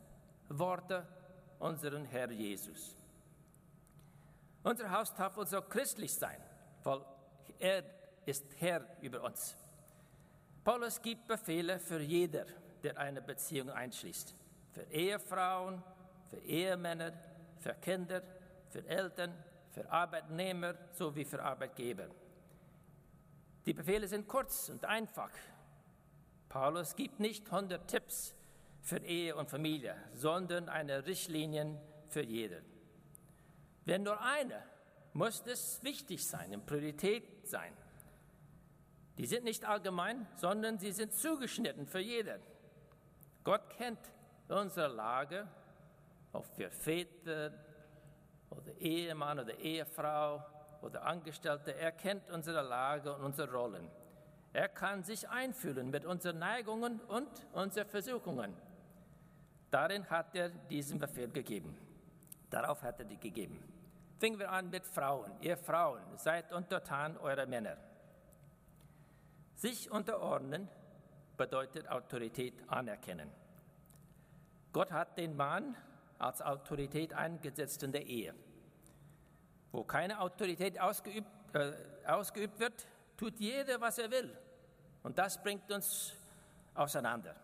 Worte 0.48 1.06
unseren 1.58 2.06
Herr 2.06 2.30
Jesus. 2.30 2.96
Unsere 4.62 4.90
Haustafel 4.90 5.46
soll 5.46 5.62
christlich 5.68 6.14
sein, 6.14 6.40
weil 6.84 7.04
er 7.58 7.84
ist 8.24 8.46
Herr 8.60 8.86
über 9.02 9.22
uns. 9.22 9.56
Paulus 10.64 11.02
gibt 11.02 11.26
Befehle 11.26 11.78
für 11.78 12.00
jeder, 12.00 12.46
der 12.82 12.96
eine 12.96 13.20
Beziehung 13.20 13.70
einschließt. 13.70 14.34
Für 14.72 14.82
Ehefrauen, 14.82 15.82
für 16.30 16.38
Ehemänner, 16.38 17.12
für 17.58 17.74
Kinder, 17.74 18.22
für 18.70 18.86
Eltern, 18.86 19.34
für 19.70 19.90
Arbeitnehmer 19.90 20.74
sowie 20.92 21.24
für 21.24 21.42
Arbeitgeber. 21.42 22.08
Die 23.66 23.72
Befehle 23.72 24.06
sind 24.06 24.28
kurz 24.28 24.68
und 24.68 24.84
einfach. 24.84 25.30
Paulus 26.48 26.94
gibt 26.94 27.18
nicht 27.20 27.50
100 27.50 27.88
Tipps 27.88 28.34
für 28.82 28.98
Ehe 28.98 29.34
und 29.34 29.48
Familie, 29.48 29.96
sondern 30.14 30.68
eine 30.68 31.06
Richtlinie 31.06 31.80
für 32.08 32.22
jeden. 32.22 32.64
Wenn 33.84 34.02
nur 34.02 34.20
eine, 34.20 34.62
muss 35.12 35.42
es 35.46 35.82
wichtig 35.82 36.26
sein, 36.26 36.52
eine 36.52 36.58
Priorität 36.58 37.46
sein. 37.46 37.72
Die 39.18 39.26
sind 39.26 39.44
nicht 39.44 39.64
allgemein, 39.64 40.26
sondern 40.36 40.78
sie 40.78 40.92
sind 40.92 41.12
zugeschnitten 41.12 41.86
für 41.86 42.00
jeden. 42.00 42.40
Gott 43.44 43.68
kennt 43.70 43.98
unsere 44.48 44.88
Lage, 44.88 45.46
ob 46.32 46.46
wir 46.56 46.70
Väter, 46.70 47.52
oder 48.56 48.72
Ehemann 48.78 49.40
oder 49.40 49.54
Ehefrau 49.58 50.44
oder 50.82 51.04
Angestellte, 51.04 51.74
er 51.74 51.92
kennt 51.92 52.30
unsere 52.30 52.62
Lage 52.62 53.14
und 53.14 53.22
unsere 53.22 53.50
Rollen. 53.50 53.88
Er 54.52 54.68
kann 54.68 55.02
sich 55.02 55.28
einfühlen 55.28 55.90
mit 55.90 56.04
unseren 56.04 56.38
Neigungen 56.38 57.00
und 57.00 57.28
unseren 57.52 57.88
Versuchungen. 57.88 58.54
Darin 59.70 60.08
hat 60.10 60.34
er 60.34 60.50
diesen 60.50 60.98
Befehl 60.98 61.28
gegeben. 61.28 61.76
Darauf 62.50 62.82
hat 62.82 62.98
er 62.98 63.06
die 63.06 63.16
gegeben. 63.16 63.62
Fingen 64.18 64.38
wir 64.38 64.50
an 64.50 64.68
mit 64.68 64.86
Frauen. 64.86 65.32
Ihr 65.40 65.56
Frauen, 65.56 66.02
seid 66.16 66.52
untertan 66.52 67.16
eurer 67.16 67.46
Männer. 67.46 67.78
Sich 69.62 69.92
unterordnen 69.92 70.68
bedeutet 71.36 71.86
Autorität 71.86 72.68
anerkennen. 72.68 73.30
Gott 74.72 74.90
hat 74.90 75.16
den 75.16 75.36
Mann 75.36 75.76
als 76.18 76.42
Autorität 76.42 77.14
eingesetzt 77.14 77.84
in 77.84 77.92
der 77.92 78.04
Ehe. 78.04 78.34
Wo 79.70 79.84
keine 79.84 80.18
Autorität 80.18 80.80
ausgeübt, 80.80 81.28
äh, 81.52 81.74
ausgeübt 82.08 82.58
wird, 82.58 82.88
tut 83.16 83.38
jeder, 83.38 83.80
was 83.80 83.98
er 83.98 84.10
will. 84.10 84.36
Und 85.04 85.16
das 85.16 85.40
bringt 85.40 85.70
uns 85.70 86.12
auseinander. 86.74 87.36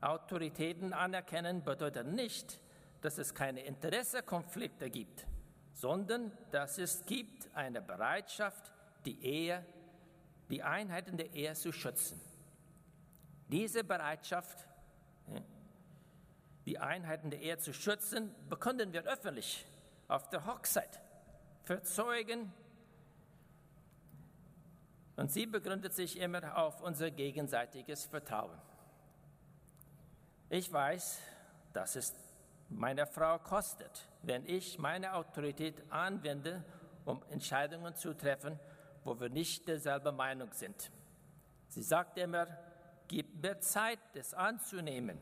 Autoritäten 0.00 0.92
anerkennen 0.92 1.64
bedeutet 1.64 2.06
nicht, 2.06 2.60
dass 3.00 3.18
es 3.18 3.34
keine 3.34 3.62
Interessekonflikte 3.62 4.88
gibt, 4.88 5.26
sondern 5.72 6.30
dass 6.52 6.78
es 6.78 7.04
gibt 7.06 7.52
eine 7.56 7.82
Bereitschaft, 7.82 8.70
die 9.04 9.20
Ehe 9.20 9.66
die 10.52 10.62
Einheiten 10.62 11.16
der 11.16 11.32
Ehe 11.32 11.54
zu 11.54 11.72
schützen. 11.72 12.20
Diese 13.48 13.84
Bereitschaft, 13.84 14.66
die 16.66 16.78
Einheiten 16.78 17.30
der 17.30 17.40
Ehe 17.40 17.56
zu 17.56 17.72
schützen, 17.72 18.34
bekünden 18.50 18.92
wir 18.92 19.04
öffentlich 19.04 19.66
auf 20.08 20.28
der 20.28 20.44
Hochzeit 20.44 21.00
für 21.64 21.82
Zeugen. 21.82 22.52
Und 25.16 25.32
sie 25.32 25.46
begründet 25.46 25.94
sich 25.94 26.18
immer 26.18 26.58
auf 26.58 26.82
unser 26.82 27.10
gegenseitiges 27.10 28.04
Vertrauen. 28.04 28.60
Ich 30.50 30.70
weiß, 30.70 31.18
dass 31.72 31.96
es 31.96 32.14
meiner 32.68 33.06
Frau 33.06 33.38
kostet, 33.38 34.06
wenn 34.20 34.44
ich 34.44 34.78
meine 34.78 35.14
Autorität 35.14 35.82
anwende, 35.90 36.62
um 37.06 37.22
Entscheidungen 37.30 37.96
zu 37.96 38.12
treffen, 38.12 38.60
wo 39.04 39.18
wir 39.18 39.28
nicht 39.28 39.66
derselben 39.66 40.16
Meinung 40.16 40.52
sind. 40.52 40.90
Sie 41.68 41.82
sagt 41.82 42.18
immer, 42.18 42.46
gib 43.08 43.42
mir 43.42 43.58
Zeit, 43.60 43.98
das 44.14 44.34
anzunehmen. 44.34 45.18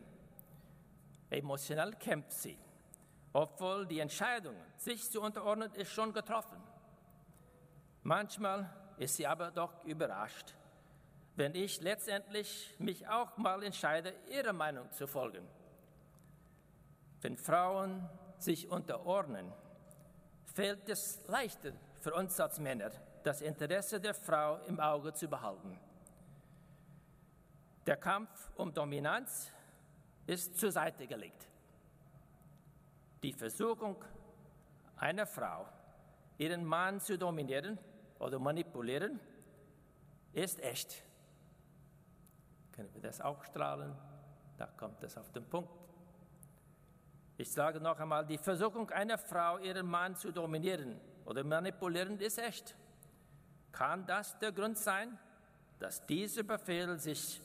Emotional 1.31 1.93
kämpft 1.93 2.33
sie, 2.33 2.59
obwohl 3.33 3.87
die 3.87 4.01
Entscheidung, 4.01 4.57
sich 4.77 5.11
zu 5.11 5.21
unterordnen, 5.21 5.73
ist 5.75 5.93
schon 5.93 6.13
getroffen. 6.13 6.61
Manchmal 8.03 8.69
ist 8.97 9.17
sie 9.17 9.27
aber 9.27 9.51
doch 9.51 9.85
überrascht, 9.85 10.55
wenn 11.37 11.55
ich 11.55 11.81
letztendlich 11.81 12.75
mich 12.79 13.07
auch 13.09 13.37
mal 13.37 13.63
entscheide, 13.63 14.13
ihrer 14.29 14.53
Meinung 14.53 14.91
zu 14.93 15.07
folgen. 15.07 15.47
Wenn 17.21 17.37
Frauen 17.37 18.09
sich 18.39 18.71
unterordnen, 18.71 19.53
fällt 20.55 20.89
es 20.89 21.21
leichter 21.29 21.73
für 22.01 22.15
uns 22.15 22.39
als 22.41 22.59
Männer, 22.59 22.91
das 23.23 23.43
Interesse 23.43 24.01
der 24.01 24.15
Frau 24.15 24.59
im 24.67 24.79
Auge 24.81 25.13
zu 25.13 25.29
behalten. 25.29 25.79
Der 27.87 27.97
Kampf 27.97 28.51
um 28.57 28.73
Dominanz 28.73 29.53
ist 30.27 30.59
zur 30.59 30.71
Seite 30.71 31.07
gelegt. 31.07 31.49
Die 33.23 33.33
Versuchung 33.33 34.05
einer 34.97 35.27
Frau, 35.27 35.67
ihren 36.39 36.65
Mann 36.65 37.01
zu 37.01 37.19
dominieren 37.19 37.79
oder 38.19 38.39
manipulieren, 38.39 39.19
ist 40.33 40.63
echt. 40.63 41.03
Können 42.73 42.93
wir 42.95 43.03
das 43.03 43.21
aufstrahlen? 43.21 43.95
Da 44.57 44.67
kommt 44.67 45.03
es 45.03 45.17
auf 45.17 45.31
den 45.33 45.45
Punkt. 45.45 45.71
Ich 47.37 47.51
sage 47.51 47.81
noch 47.81 47.99
einmal, 47.99 48.27
die 48.27 48.39
Versuchung 48.39 48.91
einer 48.91 49.17
Frau, 49.17 49.59
ihren 49.59 49.87
Mann 49.87 50.15
zu 50.15 50.31
dominieren 50.31 51.01
oder 51.25 51.43
manipulieren, 51.43 52.21
ist 52.21 52.39
echt. 52.39 52.77
Kann 53.73 54.07
das 54.07 54.39
der 54.39 54.53
Grund 54.53 54.79
sein, 54.79 55.19
dass 55.79 56.05
dieser 56.07 56.43
Befehl, 56.43 56.99
sich, 56.99 57.41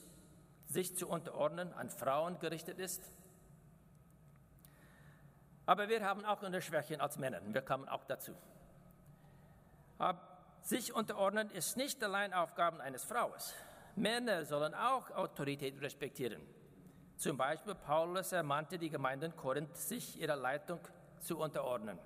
sich 0.66 0.96
zu 0.96 1.08
unterordnen, 1.08 1.74
an 1.74 1.90
Frauen 1.90 2.40
gerichtet 2.40 2.80
ist? 2.80 3.12
Aber 5.66 5.90
wir 5.90 6.04
haben 6.04 6.26
auch 6.26 6.44
eine 6.44 6.62
Schwäche 6.62 7.00
als 7.00 7.18
Männer. 7.18 7.42
Wir 7.46 7.62
kommen 7.62 7.88
auch 7.90 8.04
dazu. 8.06 8.36
Aber 9.98 10.22
sich 10.62 10.94
unterordnen 10.94 11.50
ist 11.52 11.78
nicht 11.78 12.04
allein 12.04 12.34
Aufgabe 12.34 12.82
eines 12.82 13.04
Fraues. 13.04 13.54
Männer 13.96 14.46
sollen 14.46 14.74
auch 14.74 15.10
Autorität 15.12 15.82
respektieren. 15.82 16.42
Zum 17.18 17.38
Beispiel 17.38 17.76
Paulus 17.76 18.32
ermahnte 18.34 18.78
die 18.78 18.90
Gemeinden 18.90 19.36
Korinth, 19.36 19.76
sich 19.78 20.20
ihrer 20.20 20.36
Leitung 20.36 20.80
zu 21.20 21.38
unterordnen. 21.40 21.98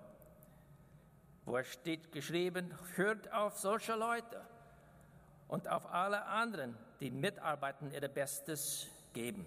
Wo 1.46 1.58
es 1.58 1.68
steht 1.68 2.12
geschrieben, 2.12 2.74
hört 2.96 3.32
auf 3.34 3.58
solche 3.58 3.96
Leute 3.96 4.42
und 5.48 5.68
auf 5.68 5.92
alle 5.92 6.26
anderen, 6.26 6.78
die 7.00 7.10
mitarbeiten, 7.10 7.92
ihr 7.92 8.08
Bestes 8.08 8.88
geben. 9.14 9.46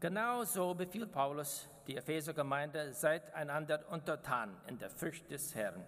Genauso 0.00 0.74
befiehlt 0.74 1.12
Paulus 1.12 1.68
die 1.86 1.96
Epheser-Gemeinde, 1.96 2.92
seid 2.92 3.34
einander 3.34 3.84
untertan 3.90 4.56
in 4.66 4.78
der 4.78 4.90
Furcht 4.90 5.30
des 5.30 5.54
Herrn. 5.54 5.84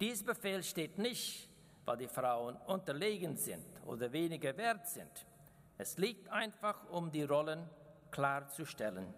Dies 0.00 0.24
Befehl 0.24 0.62
steht 0.62 0.98
nicht, 0.98 1.48
weil 1.84 1.96
die 1.96 2.08
Frauen 2.08 2.56
unterlegen 2.66 3.36
sind 3.36 3.66
oder 3.84 4.12
weniger 4.12 4.56
wert 4.56 4.88
sind 4.88 5.26
es 5.82 5.98
liegt 5.98 6.28
einfach, 6.28 6.76
um 6.90 7.10
die 7.10 7.24
Rollen 7.24 7.68
klarzustellen. 8.12 9.12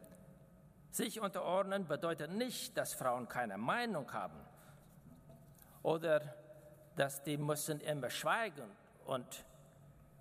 Sich 0.95 1.21
unterordnen 1.21 1.89
bedeutet 1.89 2.31
nicht, 2.31 2.79
dass 2.79 2.95
Frauen 2.95 3.29
keine 3.29 3.59
Meinung 3.59 4.13
haben 4.13 4.39
oder 5.83 6.21
dass 6.95 7.21
die 7.21 7.37
müssen 7.37 7.81
immer 7.81 8.11
schweigen 8.11 8.71
und 9.05 9.45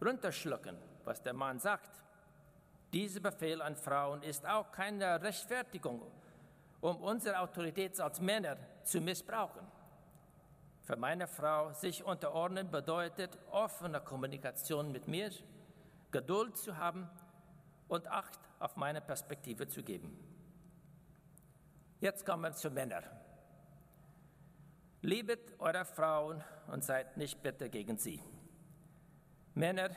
runterschlucken, 0.03 0.75
was 1.05 1.21
der 1.21 1.33
Mann 1.33 1.59
sagt. 1.59 2.01
Dieser 2.91 3.19
Befehl 3.19 3.61
an 3.61 3.75
Frauen 3.75 4.23
ist 4.23 4.47
auch 4.47 4.71
keine 4.71 5.21
Rechtfertigung, 5.21 6.01
um 6.81 6.95
unsere 7.03 7.37
Autorität 7.37 7.99
als 8.01 8.19
Männer 8.19 8.57
zu 8.83 8.99
missbrauchen. 8.99 9.67
Für 10.81 10.95
meine 10.95 11.27
Frau 11.27 11.71
sich 11.73 12.03
unterordnen 12.03 12.71
bedeutet 12.71 13.37
offene 13.51 14.01
Kommunikation 14.01 14.91
mit 14.91 15.07
mir 15.07 15.29
Geduld 16.09 16.57
zu 16.57 16.75
haben 16.75 17.07
und 17.87 18.07
Acht 18.07 18.39
auf 18.57 18.75
meine 18.75 19.01
Perspektive 19.01 19.67
zu 19.67 19.83
geben. 19.83 20.32
Jetzt 22.03 22.25
kommen 22.25 22.43
wir 22.43 22.51
zu 22.51 22.69
Männern. 22.69 23.05
Liebet 25.03 25.57
eure 25.57 25.85
Frauen 25.85 26.43
und 26.67 26.83
seid 26.83 27.15
nicht 27.15 27.41
bitter 27.41 27.69
gegen 27.69 27.97
sie. 27.97 28.21
Männer, 29.53 29.89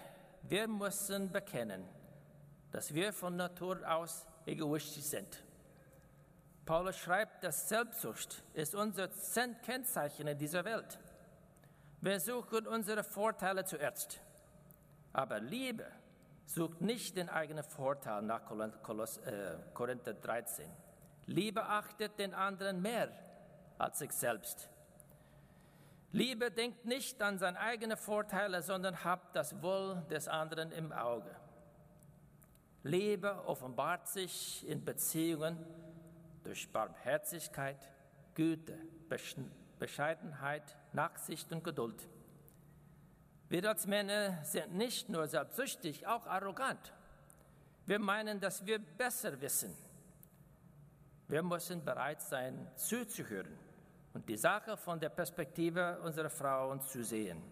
wir 0.43 0.69
müssen 0.69 1.33
bekennen, 1.33 1.85
dass 2.71 2.95
wir 2.95 3.13
von 3.13 3.35
Natur 3.35 3.81
aus 3.85 4.25
egoistisch 4.47 5.03
sind. 5.03 5.43
Paulus 6.65 6.97
schreibt, 6.97 7.43
dass 7.43 7.69
Selbstsucht 7.69 8.45
ist 8.55 8.77
unser 8.77 9.09
Kennzeichen 9.65 10.29
in 10.29 10.39
dieser 10.39 10.65
Welt. 10.65 11.01
Wir 12.01 12.21
suchen 12.21 12.69
unsere 12.69 13.03
Vorteile 13.03 13.65
zuerst. 13.65 14.21
Aber 15.13 15.41
Liebe 15.41 15.87
Sucht 16.45 16.81
nicht 16.81 17.17
den 17.17 17.29
eigenen 17.29 17.65
Vorteil 17.65 18.23
nach 18.23 18.49
äh, 18.53 19.57
Korinther 19.75 20.15
13. 20.15 20.71
Liebe 21.27 21.65
achtet 21.65 22.19
den 22.19 22.35
anderen 22.35 22.81
mehr 22.81 23.11
als 23.79 23.99
sich 23.99 24.13
selbst. 24.13 24.69
Liebe 26.13 26.51
denkt 26.51 26.85
nicht 26.85 27.21
an 27.21 27.39
seine 27.39 27.59
eigenen 27.59 27.97
Vorteile, 27.97 28.63
sondern 28.63 29.05
habt 29.05 29.35
das 29.35 29.61
Wohl 29.61 30.03
des 30.09 30.29
anderen 30.29 30.73
im 30.73 30.93
Auge. 30.93 31.35
Liebe 32.85 33.45
offenbart 33.47 34.09
sich 34.09 34.67
in 34.67 34.85
Beziehungen 34.85 35.59
durch 36.45 36.71
Barmherzigkeit, 36.73 37.91
Güte, 38.35 38.79
Bescheidenheit, 39.79 40.77
Nachsicht 40.93 41.51
und 41.53 41.65
Geduld. 41.65 42.09
Wir 43.49 43.69
als 43.69 43.87
Männer 43.87 44.43
sind 44.45 44.75
nicht 44.75 45.09
nur 45.09 45.27
selbstsüchtig, 45.27 46.07
auch 46.07 46.27
arrogant. 46.27 46.93
Wir 47.87 47.99
meinen, 47.99 48.41
dass 48.41 48.65
wir 48.65 48.79
besser 48.79 49.41
wissen. 49.41 49.77
Wir 51.29 51.43
müssen 51.43 51.85
bereit 51.85 52.23
sein, 52.23 52.69
zuzuhören 52.77 53.59
und 54.15 54.29
die 54.29 54.37
Sache 54.37 54.77
von 54.77 55.01
der 55.01 55.09
Perspektive 55.09 55.99
unserer 56.01 56.31
Frauen 56.31 56.81
zu 56.81 57.03
sehen. 57.03 57.43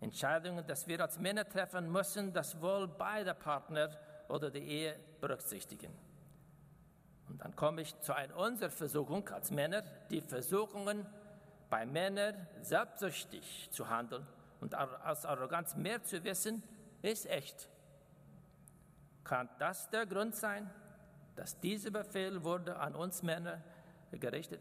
Entscheidungen, 0.00 0.64
die 0.64 0.86
wir 0.86 1.00
als 1.00 1.18
Männer 1.18 1.48
treffen, 1.48 1.90
müssen 1.90 2.32
das 2.32 2.60
Wohl 2.60 2.86
beider 2.86 3.34
Partner 3.34 3.90
oder 4.28 4.50
die 4.50 4.60
Ehe 4.60 4.96
berücksichtigen. 5.20 5.92
Und 7.28 7.40
dann 7.42 7.56
komme 7.56 7.82
ich 7.82 7.98
zu 8.00 8.14
einer 8.14 8.36
unserer 8.36 8.70
Versuchung 8.70 9.28
als 9.30 9.50
Männer, 9.50 9.82
die 10.10 10.20
Versuchungen 10.20 11.06
bei 11.68 11.84
Männern 11.84 12.46
selbstsüchtig 12.62 13.68
zu 13.70 13.88
handeln 13.88 14.26
und 14.60 14.74
aus 14.74 15.24
Arroganz 15.26 15.74
mehr 15.76 16.02
zu 16.02 16.22
wissen, 16.24 16.62
ist 17.02 17.26
echt. 17.26 17.68
Kann 19.24 19.48
das 19.58 19.90
der 19.90 20.06
Grund 20.06 20.34
sein, 20.34 20.70
dass 21.38 21.58
dieser 21.60 21.90
Befehl 21.90 22.42
wurde 22.42 22.76
an 22.76 22.96
uns 22.96 23.22
Männer 23.22 23.62
gerichtet? 24.10 24.60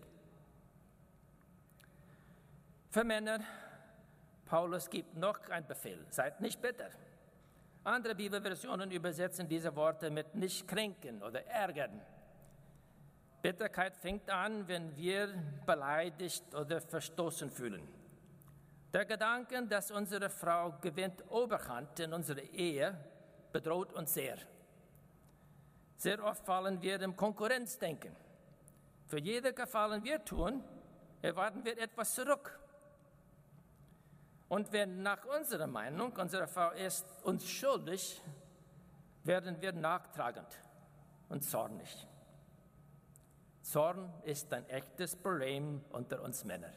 Für 2.92 3.04
Männer, 3.04 3.40
Paulus 4.46 4.90
gibt 4.90 5.16
noch 5.16 5.40
einen 5.50 5.68
Befehl, 5.68 6.06
seid 6.10 6.40
nicht 6.40 6.62
bitter. 6.62 6.90
Andere 7.84 8.13
Bibelversionen 8.13 8.92
übersetzen 8.92 9.48
diese 9.48 9.76
Worte 9.76 10.12
mit 10.12 10.36
nicht 10.36 10.68
kränken 10.68 11.24
oder 11.24 11.46
ärgern. 11.48 12.00
Bitterkeit 13.42 13.96
fängt 13.98 14.30
an, 14.30 14.68
wenn 14.68 14.96
wir 14.96 15.30
beleidigt 15.66 16.54
oder 16.54 16.80
verstoßen 16.80 17.50
fühlen. 17.50 17.88
Der 18.94 19.06
Gedanke, 19.06 19.66
dass 19.68 19.90
unsere 19.90 20.30
Frau 20.30 20.74
gewinnt 20.80 21.24
Oberhand 21.32 22.00
in 22.00 22.13
unserer 22.13 22.42
Ehe, 22.42 22.96
bedroht 23.52 23.94
uns 23.94 24.13
sehr. 24.13 24.38
Sehr 25.98 26.24
oft 26.24 26.46
fallen 26.46 26.82
wir 26.82 27.02
im 27.02 27.16
Konkurrenzdenken. 27.16 28.16
Für 29.08 29.20
jeden 29.20 29.54
Gefallen 29.56 30.04
wir 30.04 30.24
tun, 30.24 30.64
erwarten 31.22 31.66
wir 31.66 31.78
etwas 31.80 32.14
zurück. 32.14 32.60
Und 34.48 34.72
wenn 34.72 35.02
nach 35.02 35.26
unserer 35.26 35.68
Meinung 35.68 36.14
unsere 36.14 36.48
Frau 36.48 36.72
ist 36.72 37.06
uns 37.24 37.50
schuldig, 37.50 38.22
werden 39.24 39.60
wir 39.60 39.74
nachtragend 39.74 40.48
und 41.30 41.44
zornig. 41.44 42.08
Zorn 43.62 44.14
ist 44.24 44.54
ein 44.54 44.70
echtes 44.70 45.16
Problem 45.16 45.84
unter 45.90 46.22
uns 46.22 46.46
Männern. 46.46 46.74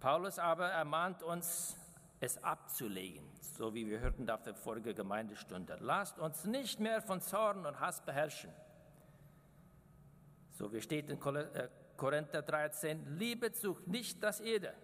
Paulus 0.00 0.38
aber 0.38 0.68
ermahnt 0.68 1.22
uns, 1.22 1.76
es 2.26 2.42
abzulegen, 2.42 3.24
so 3.40 3.72
wie 3.72 3.86
wir 3.86 4.00
hörten 4.00 4.28
auf 4.28 4.42
der 4.42 4.54
vorigen 4.54 4.94
Gemeindestunde. 4.94 5.78
Lasst 5.80 6.18
uns 6.18 6.44
nicht 6.44 6.80
mehr 6.80 7.00
von 7.00 7.20
Zorn 7.20 7.64
und 7.64 7.80
Hass 7.80 8.04
beherrschen. 8.04 8.50
So 10.50 10.72
wie 10.72 10.80
steht 10.80 11.08
in 11.08 11.20
äh, 11.22 11.68
Korinther 11.96 12.42
13, 12.42 13.16
Liebe 13.16 13.52
sucht 13.54 13.86
nicht 13.86 14.22
das 14.22 14.40
Ede, 14.40 14.74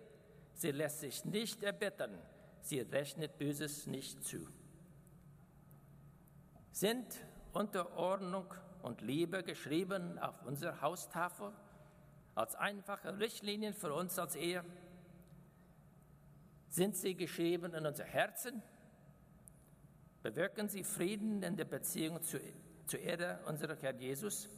sie 0.54 0.70
lässt 0.70 1.00
sich 1.00 1.24
nicht 1.24 1.62
erbittern, 1.62 2.16
sie 2.60 2.80
rechnet 2.80 3.38
Böses 3.38 3.86
nicht 3.86 4.24
zu. 4.24 4.48
Sind 6.70 7.06
Unterordnung 7.52 8.54
und 8.82 9.02
Liebe 9.02 9.42
geschrieben 9.42 10.18
auf 10.18 10.42
unserer 10.44 10.80
Haustafel 10.80 11.52
als 12.34 12.54
einfache 12.54 13.18
Richtlinien 13.18 13.74
für 13.74 13.92
uns 13.92 14.18
als 14.18 14.36
Ehe? 14.36 14.64
Sind 16.72 16.96
sie 16.96 17.14
geschrieben 17.14 17.74
in 17.74 17.84
unser 17.84 18.04
Herzen? 18.04 18.62
Bewirken 20.22 20.70
sie 20.70 20.82
Frieden 20.82 21.42
in 21.42 21.54
der 21.54 21.66
Beziehung 21.66 22.22
zu, 22.22 22.40
zur 22.86 22.98
Erde 22.98 23.40
unserer 23.46 23.76
Herr 23.76 23.94
Jesus? 23.94 24.48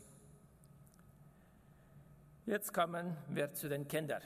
Jetzt 2.46 2.72
kommen 2.72 3.16
wir 3.30 3.52
zu 3.52 3.68
den 3.68 3.88
Kindern. 3.88 4.22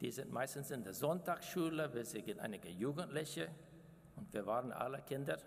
Die 0.00 0.10
sind 0.10 0.32
meistens 0.32 0.72
in 0.72 0.82
der 0.82 0.94
Sonntagsschule, 0.94 1.94
wir 1.94 2.04
sehen 2.04 2.40
einige 2.40 2.68
Jugendliche 2.68 3.50
und 4.16 4.34
wir 4.34 4.44
waren 4.44 4.72
alle 4.72 5.00
Kinder. 5.02 5.38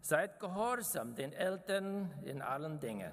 Seid 0.00 0.40
gehorsam 0.40 1.14
den 1.14 1.34
Eltern 1.34 2.10
in 2.24 2.40
allen 2.40 2.80
Dingen. 2.80 3.12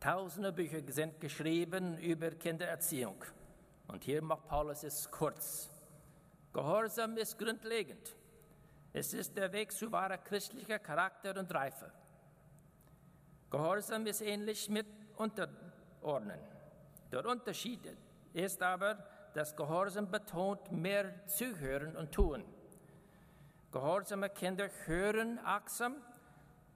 Tausende 0.00 0.52
Bücher 0.52 0.80
sind 0.88 1.20
geschrieben 1.20 1.96
über 1.98 2.32
Kindererziehung. 2.32 3.24
Und 3.90 4.04
hier 4.04 4.22
macht 4.22 4.46
Paulus 4.46 4.84
es 4.84 5.10
kurz. 5.10 5.68
Gehorsam 6.52 7.16
ist 7.16 7.36
grundlegend. 7.36 8.14
Es 8.92 9.12
ist 9.12 9.36
der 9.36 9.52
Weg 9.52 9.72
zu 9.72 9.90
wahrer 9.90 10.18
christlicher 10.18 10.78
Charakter 10.78 11.36
und 11.36 11.52
Reife. 11.52 11.90
Gehorsam 13.50 14.06
ist 14.06 14.20
ähnlich 14.20 14.68
mit 14.68 14.86
Unterordnen. 15.16 16.38
Der 17.10 17.26
Unterschied 17.26 17.80
ist 18.32 18.62
aber, 18.62 19.04
dass 19.34 19.56
Gehorsam 19.56 20.08
betont 20.08 20.70
mehr 20.70 21.26
zuhören 21.26 21.96
und 21.96 22.12
tun. 22.12 22.44
Gehorsame 23.72 24.30
Kinder 24.30 24.68
hören 24.86 25.40
achtsam 25.44 25.96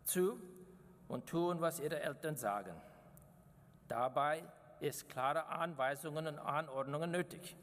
zu 0.05 0.41
und 1.07 1.29
tun, 1.29 1.61
was 1.61 1.79
ihre 1.79 2.01
Eltern 2.01 2.37
sagen. 2.37 2.75
Dabei 3.87 4.43
ist 4.81 5.09
klare 5.09 5.47
Anweisungen 5.47 6.27
und 6.27 6.39
Anordnungen 6.39 7.11
nötig. 7.11 7.57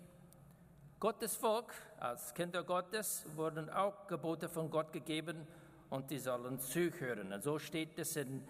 Gottes 0.99 1.35
Volk 1.35 1.73
als 1.99 2.33
Kinder 2.33 2.63
Gottes 2.63 3.25
wurden 3.35 3.69
auch 3.69 4.07
Gebote 4.07 4.47
von 4.47 4.69
Gott 4.69 4.93
gegeben 4.93 5.47
und 5.89 6.11
die 6.11 6.19
sollen 6.19 6.59
zuhören. 6.59 7.33
Und 7.33 7.41
so 7.41 7.57
steht 7.57 7.97
es 7.97 8.15
in 8.15 8.47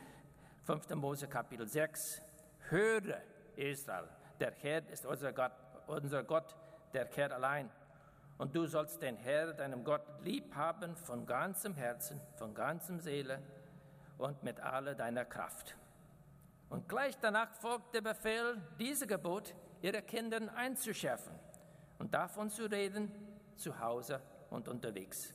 5. 0.63 0.89
Mose 0.95 1.28
Kapitel 1.28 1.67
6. 1.67 2.21
Höre 2.69 3.21
Israel, 3.56 4.08
der 4.39 4.52
Herr 4.52 4.88
ist 4.89 5.06
unser 5.06 5.34
Gott, 5.34 5.54
unser 5.88 6.24
Gott, 6.24 6.56
der 6.93 7.08
Herr 7.15 7.32
allein. 7.34 7.69
Und 8.38 8.56
du 8.56 8.65
sollst 8.65 9.02
den 9.02 9.17
Herr, 9.17 9.54
deinem 9.54 9.84
Gott, 9.84 10.02
lieb 10.24 10.56
haben 10.56 10.95
von 10.95 11.26
ganzem 11.26 11.74
Herzen, 11.76 12.19
von 12.36 12.54
ganzem 12.54 13.00
Seele 13.00 13.39
und 14.17 14.43
mit 14.43 14.60
aller 14.60 14.95
deiner 14.95 15.26
Kraft. 15.26 15.76
Und 16.71 16.88
gleich 16.88 17.17
danach 17.19 17.51
folgt 17.51 17.93
der 17.93 18.01
Befehl, 18.01 18.55
diese 18.79 19.05
Gebot 19.05 19.53
ihre 19.81 20.01
Kindern 20.01 20.47
einzuschärfen 20.47 21.38
und 21.99 22.13
davon 22.13 22.49
zu 22.49 22.63
reden, 22.63 23.12
zu 23.57 23.77
Hause 23.77 24.21
und 24.49 24.69
unterwegs. 24.69 25.34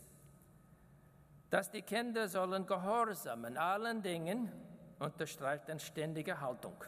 Dass 1.50 1.70
die 1.70 1.82
Kinder 1.82 2.26
sollen 2.26 2.66
gehorsam 2.66 3.44
in 3.44 3.58
allen 3.58 4.02
Dingen, 4.02 4.50
unterstreicht 4.98 5.68
eine 5.68 5.78
ständige 5.78 6.40
Haltung. 6.40 6.82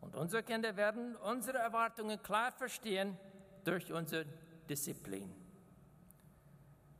Und 0.00 0.16
unsere 0.16 0.42
Kinder 0.42 0.76
werden 0.76 1.14
unsere 1.14 1.58
Erwartungen 1.58 2.20
klar 2.20 2.50
verstehen 2.50 3.16
durch 3.62 3.92
unsere 3.92 4.26
Disziplin. 4.68 5.32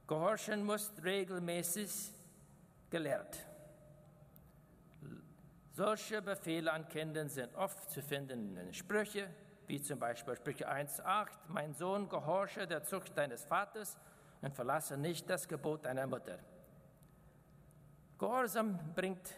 Gehorchen 0.07 0.65
muss 0.65 0.93
regelmäßig 1.03 2.13
gelehrt 2.89 3.50
solche 5.73 6.23
Befehle 6.23 6.73
an 6.73 6.89
Kindern 6.89 7.29
sind 7.29 7.55
oft 7.55 7.91
zu 7.91 8.03
finden 8.03 8.57
in 8.57 8.67
den 8.67 8.75
Sprüchen, 8.75 9.27
wie 9.67 9.81
zum 9.81 9.99
Beispiel 9.99 10.35
Sprüche 10.37 10.71
1,8, 10.71 11.29
mein 11.49 11.75
Sohn, 11.75 12.09
gehorche 12.09 12.67
der 12.67 12.83
Zucht 12.83 13.17
deines 13.17 13.45
Vaters 13.45 13.97
und 14.43 14.55
verlasse 14.55 14.97
nicht 14.97 15.31
das 15.31 15.47
Gebot 15.47 15.85
deiner 15.85 16.07
Mutter. 16.07 16.39
Gehorsam 18.19 18.79
bringt 18.95 19.35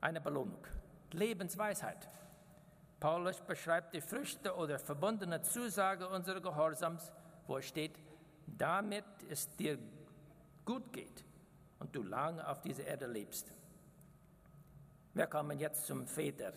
eine 0.00 0.20
Belohnung, 0.20 0.66
Lebensweisheit. 1.12 2.08
Paulus 3.00 3.40
beschreibt 3.40 3.94
die 3.94 4.00
Früchte 4.00 4.54
oder 4.54 4.78
verbundene 4.78 5.40
Zusage 5.40 6.08
unseres 6.08 6.42
Gehorsams, 6.42 7.10
wo 7.46 7.56
es 7.56 7.66
steht, 7.66 7.98
damit 8.46 9.04
es 9.28 9.54
dir 9.56 9.78
gut 10.64 10.92
geht 10.92 11.24
und 11.78 11.96
du 11.96 12.02
lange 12.02 12.46
auf 12.46 12.60
dieser 12.60 12.84
Erde 12.84 13.06
lebst. 13.06 13.50
Wir 15.12 15.26
kommen 15.26 15.58
jetzt 15.58 15.86
zum 15.86 16.06
Väter. 16.06 16.52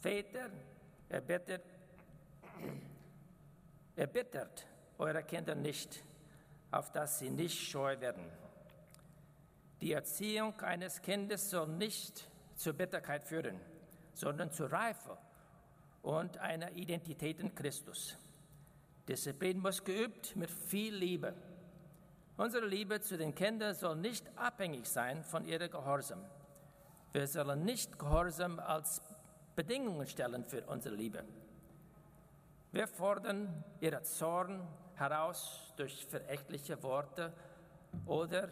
Väter, 0.00 0.50
erbittert, 1.08 1.64
erbittert 3.96 4.66
eure 4.98 5.22
Kinder 5.22 5.54
nicht, 5.54 6.04
auf 6.70 6.92
dass 6.92 7.18
sie 7.18 7.30
nicht 7.30 7.58
scheu 7.58 7.98
werden. 8.00 8.30
Die 9.80 9.92
Erziehung 9.92 10.60
eines 10.60 11.00
Kindes 11.00 11.48
soll 11.48 11.68
nicht 11.68 12.28
zur 12.54 12.74
Bitterkeit 12.74 13.26
führen, 13.26 13.58
sondern 14.12 14.50
zur 14.50 14.70
Reife 14.70 15.16
und 16.02 16.36
einer 16.38 16.72
Identität 16.72 17.40
in 17.40 17.54
Christus. 17.54 18.18
Disziplin 19.08 19.58
muss 19.58 19.82
geübt 19.82 20.36
mit 20.36 20.50
viel 20.50 20.94
Liebe. 20.94 21.34
Unsere 22.36 22.66
Liebe 22.66 23.00
zu 23.00 23.16
den 23.16 23.34
Kindern 23.34 23.74
soll 23.74 23.96
nicht 23.96 24.26
abhängig 24.36 24.86
sein 24.86 25.24
von 25.24 25.46
ihrer 25.46 25.68
Gehorsam. 25.68 26.24
Wir 27.12 27.26
sollen 27.26 27.64
nicht 27.64 27.98
Gehorsam 27.98 28.60
als 28.60 29.02
Bedingungen 29.56 30.06
stellen 30.06 30.44
für 30.44 30.64
unsere 30.66 30.94
Liebe. 30.94 31.24
Wir 32.70 32.86
fordern 32.86 33.64
ihren 33.80 34.04
Zorn 34.04 34.66
heraus 34.94 35.72
durch 35.76 36.06
verächtliche 36.06 36.80
Worte 36.84 37.32
oder 38.06 38.48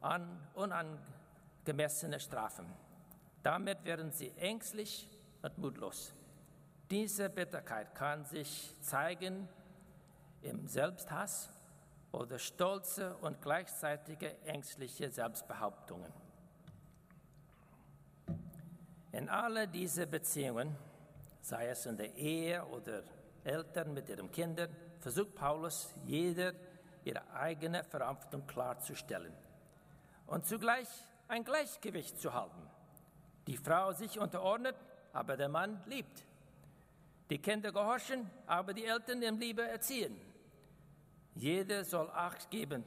an 0.00 0.40
unangemessene 0.54 2.18
Strafen. 2.18 2.66
Damit 3.42 3.84
werden 3.84 4.10
sie 4.10 4.32
ängstlich 4.38 5.06
und 5.42 5.58
mutlos. 5.58 6.14
Diese 6.90 7.28
Bitterkeit 7.28 7.94
kann 7.94 8.24
sich 8.24 8.74
zeigen 8.80 9.48
im 10.40 10.66
Selbsthass 10.66 11.50
oder 12.10 12.38
stolze 12.38 13.16
und 13.18 13.42
gleichzeitige 13.42 14.40
ängstliche 14.44 15.10
Selbstbehauptungen. 15.10 16.25
In 19.16 19.30
alle 19.30 19.66
diese 19.66 20.06
Beziehungen, 20.06 20.76
sei 21.40 21.68
es 21.68 21.86
in 21.86 21.96
der 21.96 22.14
Ehe 22.16 22.62
oder 22.66 23.02
Eltern 23.44 23.94
mit 23.94 24.10
ihren 24.10 24.30
Kindern, 24.30 24.68
versucht 25.00 25.34
Paulus, 25.34 25.94
jeder 26.04 26.52
ihre 27.02 27.26
eigene 27.32 27.82
Verantwortung 27.82 28.46
klarzustellen 28.46 29.32
und 30.26 30.44
zugleich 30.44 30.88
ein 31.28 31.44
Gleichgewicht 31.44 32.20
zu 32.20 32.34
halten. 32.34 32.60
Die 33.46 33.56
Frau 33.56 33.90
sich 33.92 34.18
unterordnet, 34.18 34.76
aber 35.14 35.38
der 35.38 35.48
Mann 35.48 35.82
liebt. 35.86 36.26
Die 37.30 37.38
Kinder 37.38 37.72
gehorchen, 37.72 38.30
aber 38.46 38.74
die 38.74 38.84
Eltern 38.84 39.22
in 39.22 39.40
Liebe 39.40 39.66
erziehen. 39.66 40.20
Jeder 41.34 41.86
soll 41.86 42.10
Acht 42.10 42.50
geben, 42.50 42.84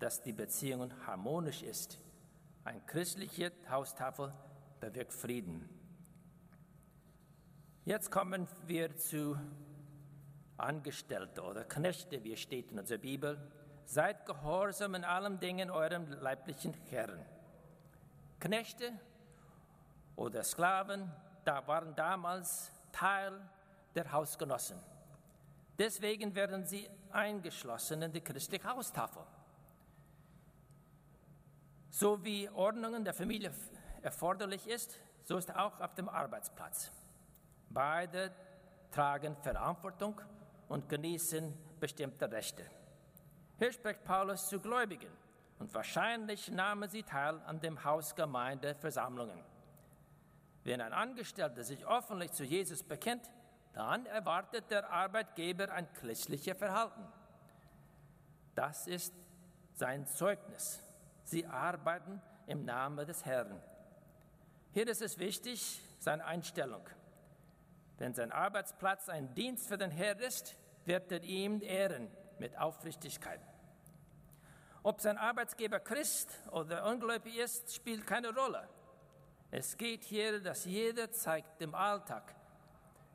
dass 0.00 0.22
die 0.22 0.34
Beziehung 0.34 0.92
harmonisch 1.06 1.62
ist. 1.62 1.98
Ein 2.62 2.84
christliche 2.84 3.52
Haustafel 3.70 4.34
bewirkt 4.80 5.12
Frieden. 5.12 5.68
Jetzt 7.84 8.10
kommen 8.10 8.48
wir 8.66 8.96
zu 8.96 9.38
Angestellte 10.56 11.42
oder 11.42 11.64
Knechte, 11.64 12.22
wie 12.24 12.32
es 12.32 12.40
steht 12.40 12.72
in 12.72 12.78
unserer 12.78 12.98
Bibel. 12.98 13.38
Seid 13.84 14.26
gehorsam 14.26 14.94
in 14.94 15.04
allen 15.04 15.38
Dingen 15.38 15.70
eurem 15.70 16.10
leiblichen 16.10 16.74
Herrn. 16.90 17.24
Knechte 18.40 18.92
oder 20.16 20.42
Sklaven 20.42 21.12
da 21.46 21.64
waren 21.68 21.94
damals 21.94 22.72
Teil 22.90 23.40
der 23.94 24.10
Hausgenossen. 24.10 24.78
Deswegen 25.78 26.34
werden 26.34 26.64
sie 26.64 26.88
eingeschlossen 27.12 28.02
in 28.02 28.12
die 28.12 28.20
christliche 28.20 28.68
Haustafel. 28.68 29.22
So 31.90 32.22
wie 32.24 32.48
Ordnungen 32.50 33.04
der 33.04 33.14
Familie 33.14 33.52
erforderlich 34.06 34.66
ist, 34.68 34.98
so 35.24 35.36
ist 35.36 35.54
auch 35.54 35.80
auf 35.80 35.94
dem 35.94 36.08
Arbeitsplatz. 36.08 36.92
Beide 37.68 38.32
tragen 38.92 39.36
Verantwortung 39.36 40.20
und 40.68 40.88
genießen 40.88 41.52
bestimmte 41.80 42.30
Rechte. 42.30 42.64
Hier 43.58 43.72
spricht 43.72 44.04
Paulus 44.04 44.48
zu 44.48 44.60
Gläubigen 44.60 45.10
und 45.58 45.74
wahrscheinlich 45.74 46.50
nahmen 46.52 46.88
sie 46.88 47.02
teil 47.02 47.40
an 47.46 47.60
den 47.60 47.82
Hausgemeindeversammlungen. 47.82 49.42
Wenn 50.62 50.80
ein 50.80 50.92
Angestellter 50.92 51.64
sich 51.64 51.84
öffentlich 51.86 52.30
zu 52.30 52.44
Jesus 52.44 52.84
bekennt, 52.84 53.28
dann 53.72 54.06
erwartet 54.06 54.70
der 54.70 54.88
Arbeitgeber 54.88 55.72
ein 55.72 55.92
christliches 55.94 56.56
Verhalten. 56.56 57.06
Das 58.54 58.86
ist 58.86 59.12
sein 59.74 60.06
Zeugnis. 60.06 60.80
Sie 61.24 61.44
arbeiten 61.44 62.22
im 62.46 62.64
Namen 62.64 63.04
des 63.04 63.24
Herrn. 63.24 63.60
Hier 64.76 64.88
ist 64.88 65.00
es 65.00 65.18
wichtig, 65.18 65.80
seine 66.00 66.22
Einstellung. 66.26 66.82
Wenn 67.96 68.12
sein 68.12 68.30
Arbeitsplatz 68.30 69.08
ein 69.08 69.32
Dienst 69.32 69.68
für 69.68 69.78
den 69.78 69.90
Herrn 69.90 70.18
ist, 70.18 70.54
wird 70.84 71.10
er 71.10 71.22
ihm 71.22 71.62
ehren 71.62 72.10
mit 72.38 72.58
Aufrichtigkeit. 72.58 73.40
Ob 74.82 75.00
sein 75.00 75.16
Arbeitsgeber 75.16 75.80
Christ 75.80 76.28
oder 76.50 76.84
ungläubig 76.90 77.38
ist, 77.38 77.74
spielt 77.74 78.06
keine 78.06 78.34
Rolle. 78.34 78.68
Es 79.50 79.78
geht 79.78 80.04
hier, 80.04 80.42
dass 80.42 80.66
jeder 80.66 81.10
zeigt 81.10 81.62
im 81.62 81.74
Alltag, 81.74 82.34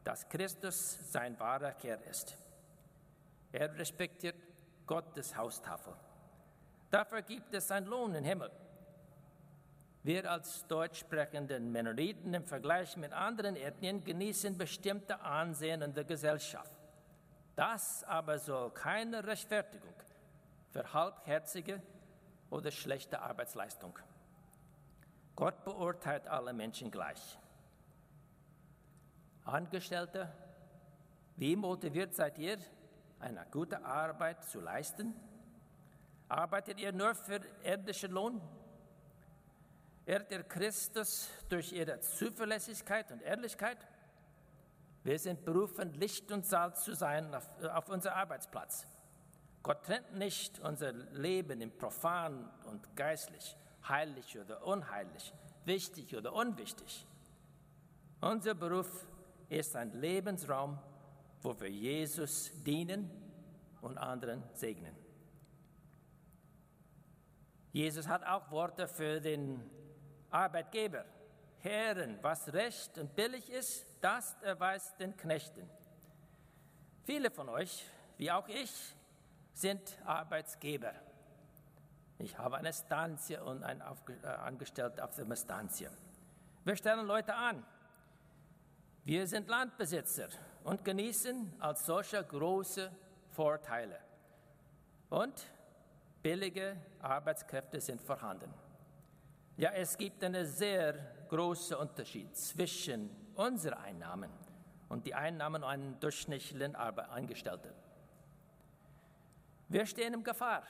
dass 0.03 0.27
Christus 0.29 0.97
sein 1.11 1.39
wahrer 1.39 1.75
Herr 1.79 2.01
ist. 2.07 2.35
Er 3.51 3.71
respektiert 3.77 4.35
Gottes 4.87 5.37
Haustafel. 5.37 5.93
Dafür 6.89 7.21
gibt 7.21 7.53
es 7.53 7.69
einen 7.69 7.85
Lohn 7.85 8.15
im 8.15 8.23
Himmel. 8.23 8.49
Wir 10.03 10.29
als 10.31 10.65
deutsch 10.67 10.99
sprechenden 10.99 11.71
Mennoniten 11.71 12.33
im 12.33 12.43
Vergleich 12.43 12.97
mit 12.97 13.13
anderen 13.13 13.55
Ethnien 13.55 14.03
genießen 14.03 14.57
bestimmte 14.57 15.19
Ansehen 15.21 15.83
in 15.83 15.93
der 15.93 16.05
Gesellschaft. 16.05 16.75
Das 17.55 18.03
aber 18.05 18.39
soll 18.39 18.71
keine 18.71 19.23
Rechtfertigung 19.25 19.93
für 20.71 20.91
halbherzige 20.91 21.81
oder 22.49 22.71
schlechte 22.71 23.21
Arbeitsleistung. 23.21 23.97
Gott 25.35 25.63
beurteilt 25.63 26.27
alle 26.27 26.53
Menschen 26.53 26.89
gleich. 26.89 27.37
Angestellte, 29.45 30.31
wie 31.35 31.55
motiviert 31.55 32.15
seid 32.15 32.39
ihr, 32.39 32.57
eine 33.19 33.45
gute 33.51 33.83
Arbeit 33.85 34.43
zu 34.45 34.59
leisten? 34.59 35.13
Arbeitet 36.27 36.79
ihr 36.79 36.91
nur 36.91 37.13
für 37.13 37.41
irdischen 37.63 38.11
Lohn? 38.11 38.41
Ehrt 40.05 40.31
ihr 40.31 40.43
Christus 40.43 41.29
durch 41.49 41.71
ihre 41.73 41.99
Zuverlässigkeit 41.99 43.11
und 43.11 43.21
Ehrlichkeit? 43.21 43.77
Wir 45.03 45.17
sind 45.19 45.45
berufen, 45.45 45.93
Licht 45.93 46.31
und 46.31 46.45
Salz 46.45 46.83
zu 46.83 46.95
sein 46.95 47.33
auf, 47.33 47.49
auf 47.63 47.89
unserem 47.89 48.17
Arbeitsplatz. 48.17 48.87
Gott 49.63 49.83
trennt 49.83 50.13
nicht 50.15 50.59
unser 50.59 50.91
Leben 50.91 51.61
in 51.61 51.75
profan 51.77 52.49
und 52.65 52.95
geistlich, 52.95 53.55
heilig 53.87 54.39
oder 54.39 54.65
unheilig, 54.65 55.33
wichtig 55.65 56.15
oder 56.15 56.33
unwichtig. 56.33 57.05
Unser 58.21 58.55
Beruf 58.55 59.05
ist 59.49 59.75
ein 59.75 59.91
Lebensraum, 59.93 60.79
wo 61.41 61.59
wir 61.59 61.69
Jesus 61.69 62.51
dienen 62.63 63.09
und 63.81 63.97
anderen 63.97 64.43
segnen. 64.53 64.95
Jesus 67.71 68.07
hat 68.07 68.25
auch 68.25 68.51
Worte 68.51 68.87
für 68.87 69.21
den 69.21 69.61
Arbeitgeber. 70.31 71.05
Herren, 71.59 72.17
was 72.21 72.51
recht 72.53 72.97
und 72.97 73.15
billig 73.15 73.49
ist, 73.49 73.85
das 74.01 74.35
erweist 74.41 74.99
den 74.99 75.15
Knechten. 75.15 75.69
Viele 77.03 77.29
von 77.29 77.49
euch, 77.49 77.85
wie 78.17 78.31
auch 78.31 78.47
ich, 78.47 78.71
sind 79.53 79.97
Arbeitsgeber. 80.05 80.93
Ich 82.17 82.37
habe 82.37 82.57
eine 82.57 82.73
Stanzie 82.73 83.37
und 83.37 83.63
einen 83.63 83.81
äh, 83.81 84.27
Angestellten 84.27 84.99
auf 85.01 85.15
der 85.15 85.35
Stanzie. 85.35 85.89
Wir 86.63 86.75
stellen 86.75 87.05
Leute 87.05 87.33
an, 87.35 87.65
wir 89.03 89.25
sind 89.25 89.49
Landbesitzer 89.49 90.29
und 90.63 90.85
genießen 90.85 91.53
als 91.59 91.85
solcher 91.85 92.23
große 92.23 92.91
Vorteile. 93.31 93.99
Und 95.09 95.47
billige 96.21 96.77
Arbeitskräfte 97.01 97.81
sind 97.81 98.01
vorhanden. 98.01 98.53
Ja, 99.61 99.69
es 99.73 99.95
gibt 99.95 100.23
einen 100.23 100.43
sehr 100.43 100.95
großen 101.29 101.77
Unterschied 101.77 102.35
zwischen 102.35 103.11
unseren 103.35 103.75
Einnahmen 103.75 104.31
und 104.89 105.05
die 105.05 105.13
Einnahmen 105.13 105.63
einer 105.63 105.91
durchschnittlichen 105.99 106.75
Angestellten. 106.75 107.69
Wir 109.69 109.85
stehen 109.85 110.15
in 110.15 110.23
Gefahr. 110.23 110.63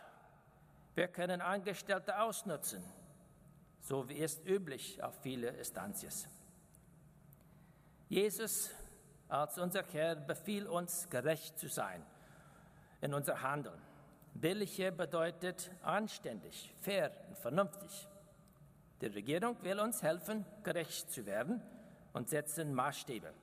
Wir 0.93 1.07
können 1.07 1.39
Angestellte 1.39 2.19
ausnutzen, 2.19 2.83
so 3.79 4.09
wie 4.09 4.19
es 4.19 4.41
üblich 4.45 5.01
auf 5.01 5.15
viele 5.21 5.51
Instanzen. 5.51 6.29
Jesus 8.09 8.71
als 9.29 9.57
unser 9.57 9.85
Herr 9.93 10.15
befiehlt 10.15 10.67
uns, 10.67 11.09
gerecht 11.09 11.57
zu 11.57 11.69
sein 11.69 12.05
in 12.99 13.13
unser 13.13 13.41
Handeln. 13.41 13.81
Billige 14.33 14.91
bedeutet 14.91 15.71
anständig, 15.81 16.75
fair 16.81 17.09
und 17.29 17.37
vernünftig. 17.37 18.09
Die 19.01 19.07
Regierung 19.07 19.61
will 19.63 19.79
uns 19.79 20.03
helfen, 20.03 20.45
gerecht 20.63 21.11
zu 21.11 21.25
werden 21.25 21.61
und 22.13 22.29
setzen 22.29 22.73
Maßstäbe. 22.73 23.33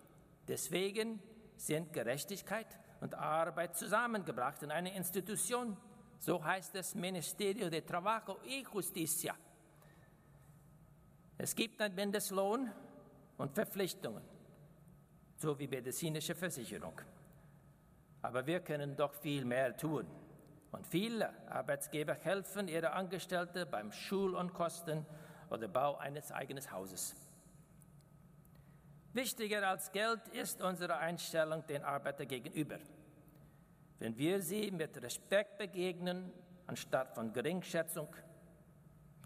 Deswegen 0.46 1.20
sind 1.56 1.92
Gerechtigkeit 1.92 2.66
und 3.00 3.14
Arbeit 3.14 3.76
zusammengebracht 3.76 4.62
in 4.62 4.70
eine 4.70 4.94
Institution. 4.94 5.76
So 6.20 6.42
heißt 6.42 6.74
es 6.76 6.94
Ministerio 6.94 7.68
de 7.68 7.80
Trabajo 7.82 8.38
y 8.44 8.64
Justicia. 8.72 9.34
Es 11.36 11.54
gibt 11.54 11.80
einen 11.80 11.94
Mindestlohn 11.94 12.70
und 13.36 13.54
Verpflichtungen 13.54 14.22
so 15.38 15.58
wie 15.58 15.68
medizinische 15.68 16.34
Versicherung. 16.34 17.00
Aber 18.22 18.46
wir 18.46 18.60
können 18.60 18.96
doch 18.96 19.14
viel 19.14 19.44
mehr 19.44 19.76
tun. 19.76 20.06
Und 20.72 20.86
viele 20.86 21.32
Arbeitsgeber 21.50 22.14
helfen 22.14 22.68
ihre 22.68 22.92
Angestellten 22.92 23.66
beim 23.70 23.92
Schulunkosten 23.92 25.06
oder 25.50 25.68
Bau 25.68 25.96
eines 25.96 26.32
eigenen 26.32 26.70
Hauses. 26.70 27.14
Wichtiger 29.12 29.66
als 29.66 29.90
Geld 29.90 30.28
ist 30.28 30.60
unsere 30.60 30.96
Einstellung 30.98 31.66
den 31.66 31.82
Arbeiter 31.82 32.26
gegenüber. 32.26 32.78
Wenn 33.98 34.16
wir 34.16 34.40
sie 34.40 34.70
mit 34.70 35.00
Respekt 35.02 35.58
begegnen, 35.58 36.32
anstatt 36.66 37.14
von 37.14 37.32
Geringschätzung, 37.32 38.08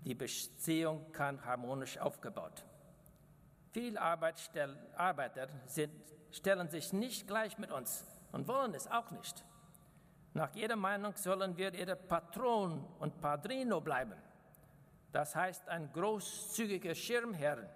die 0.05 0.15
Beziehung 0.15 1.13
kann 1.13 1.45
harmonisch 1.45 1.99
aufgebaut. 1.99 2.65
Viele 3.73 4.01
Arbeiter 4.01 5.49
sind, 5.67 5.93
stellen 6.31 6.69
sich 6.69 6.93
nicht 6.93 7.27
gleich 7.27 7.59
mit 7.59 7.71
uns 7.71 8.05
und 8.33 8.49
wollen 8.49 8.75
es 8.75 8.87
auch 8.87 9.11
nicht. 9.11 9.45
Nach 10.35 10.55
jeder 10.55 10.77
Meinung 10.77 11.15
sollen 11.17 11.57
wir 11.57 11.75
ihre 11.75 11.97
Patron 11.97 12.85
und 12.99 13.21
Padrino 13.21 13.81
bleiben. 13.81 14.15
Das 15.13 15.37
heißt 15.37 15.69
ein 15.69 15.93
großzügiger 15.93 16.95
Schirmherr. 16.95 17.69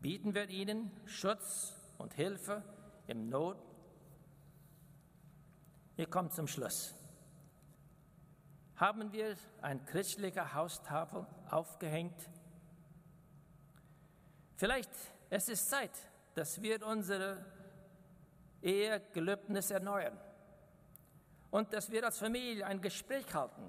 Bieten 0.00 0.34
wir 0.34 0.48
ihnen 0.48 0.90
Schutz 1.06 1.74
und 1.98 2.14
Hilfe 2.14 2.62
im 3.06 3.28
Not. 3.28 3.58
Wir 5.96 6.06
kommen 6.08 6.30
zum 6.30 6.46
Schluss. 6.46 6.94
Haben 8.76 9.12
wir 9.12 9.36
ein 9.60 9.84
christlicher 9.84 10.54
Haustafel 10.54 11.26
aufgehängt, 11.50 12.28
Vielleicht 14.62 14.92
es 15.28 15.48
ist 15.48 15.68
Zeit, 15.68 15.90
dass 16.36 16.62
wir 16.62 16.86
unsere 16.86 17.44
Ehegelübnis 18.62 19.72
erneuern 19.72 20.16
und 21.50 21.72
dass 21.72 21.90
wir 21.90 22.04
als 22.04 22.20
Familie 22.20 22.64
ein 22.64 22.80
Gespräch 22.80 23.26
halten, 23.34 23.68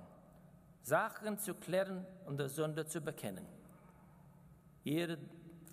Sachen 0.84 1.38
zu 1.39 1.56
klären 1.56 2.06
und 2.26 2.38
der 2.38 2.50
Sünde 2.50 2.86
zu 2.86 3.02
bekennen. 3.02 3.48
Ihr 4.84 5.17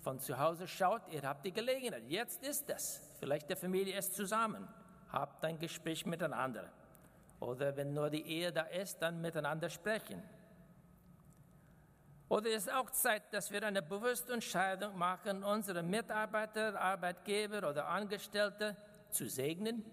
von 0.01 0.19
zu 0.19 0.39
Hause 0.39 0.67
schaut, 0.67 1.01
ihr 1.11 1.21
habt 1.21 1.45
die 1.45 1.51
Gelegenheit. 1.51 2.03
Jetzt 2.07 2.43
ist 2.43 2.69
es. 2.69 3.01
Vielleicht 3.19 3.49
der 3.49 3.57
Familie 3.57 3.97
ist 3.97 4.15
zusammen. 4.15 4.67
Habt 5.11 5.43
ein 5.45 5.59
Gespräch 5.59 6.05
miteinander. 6.05 6.71
Oder 7.39 7.75
wenn 7.75 7.93
nur 7.93 8.09
die 8.09 8.25
Ehe 8.25 8.51
da 8.51 8.63
ist, 8.63 9.01
dann 9.01 9.21
miteinander 9.21 9.69
sprechen. 9.69 10.23
Oder 12.29 12.49
ist 12.51 12.67
es 12.67 12.73
auch 12.73 12.89
Zeit, 12.91 13.23
dass 13.33 13.51
wir 13.51 13.61
eine 13.63 13.81
bewusste 13.81 14.31
Entscheidung 14.31 14.97
machen, 14.97 15.43
unsere 15.43 15.83
Mitarbeiter, 15.83 16.79
Arbeitgeber 16.79 17.69
oder 17.69 17.89
Angestellte 17.89 18.77
zu 19.09 19.27
segnen 19.27 19.83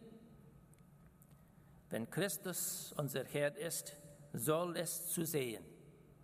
Wenn 1.90 2.08
Christus 2.08 2.94
unser 2.96 3.24
Herr 3.24 3.56
ist, 3.56 3.96
soll 4.32 4.76
es 4.76 5.10
zu 5.12 5.24
sehen, 5.24 5.64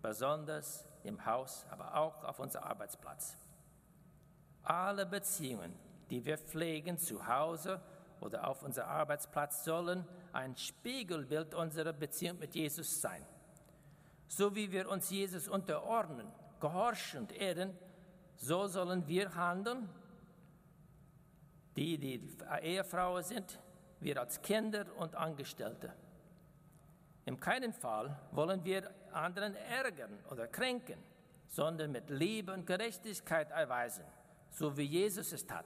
besonders 0.01 0.85
im 1.03 1.25
Haus, 1.25 1.65
aber 1.69 1.95
auch 1.95 2.23
auf 2.23 2.39
unserem 2.39 2.65
Arbeitsplatz. 2.65 3.37
Alle 4.63 5.05
Beziehungen, 5.05 5.73
die 6.09 6.23
wir 6.25 6.37
pflegen 6.37 6.97
zu 6.97 7.27
Hause 7.27 7.81
oder 8.19 8.47
auf 8.47 8.63
unserem 8.63 8.89
Arbeitsplatz, 8.89 9.63
sollen 9.63 10.07
ein 10.33 10.55
Spiegelbild 10.55 11.53
unserer 11.53 11.93
Beziehung 11.93 12.39
mit 12.39 12.55
Jesus 12.55 13.01
sein. 13.01 13.25
So 14.27 14.55
wie 14.55 14.71
wir 14.71 14.89
uns 14.89 15.09
Jesus 15.09 15.47
unterordnen, 15.47 16.27
gehorchend 16.59 17.31
ehren, 17.31 17.77
so 18.35 18.67
sollen 18.67 19.07
wir 19.07 19.33
handeln. 19.35 19.89
Die, 21.75 21.97
die 21.97 22.37
Ehefrauen 22.61 23.23
sind, 23.23 23.59
wir 23.99 24.19
als 24.19 24.41
Kinder 24.41 24.85
und 24.97 25.15
Angestellte. 25.15 25.93
In 27.25 27.39
keinem 27.39 27.73
Fall 27.73 28.15
wollen 28.31 28.63
wir 28.63 28.89
anderen 29.11 29.55
ärgern 29.55 30.19
oder 30.29 30.47
kränken, 30.47 30.97
sondern 31.47 31.91
mit 31.91 32.09
Liebe 32.09 32.53
und 32.53 32.67
Gerechtigkeit 32.67 33.49
erweisen, 33.51 34.05
so 34.51 34.77
wie 34.77 34.83
Jesus 34.83 35.31
es 35.31 35.45
tat. 35.45 35.65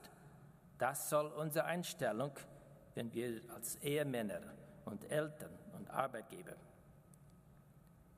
Das 0.77 1.09
soll 1.09 1.27
unsere 1.27 1.65
Einstellung, 1.65 2.31
wenn 2.95 3.13
wir 3.13 3.41
als 3.53 3.75
Ehemänner 3.77 4.41
und 4.85 5.09
Eltern 5.11 5.51
und 5.77 5.89
Arbeitgeber. 5.89 6.55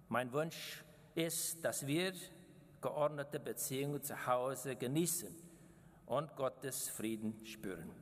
Mein 0.08 0.32
Wunsch 0.32 0.84
ist, 1.16 1.64
dass 1.66 1.88
wir 1.88 2.14
geordnete 2.80 3.40
Beziehungen 3.40 4.04
zu 4.04 4.28
Hause 4.28 4.76
genießen 4.76 5.36
und 6.06 6.36
Gottes 6.36 6.90
Frieden 6.90 7.44
spüren. 7.46 8.01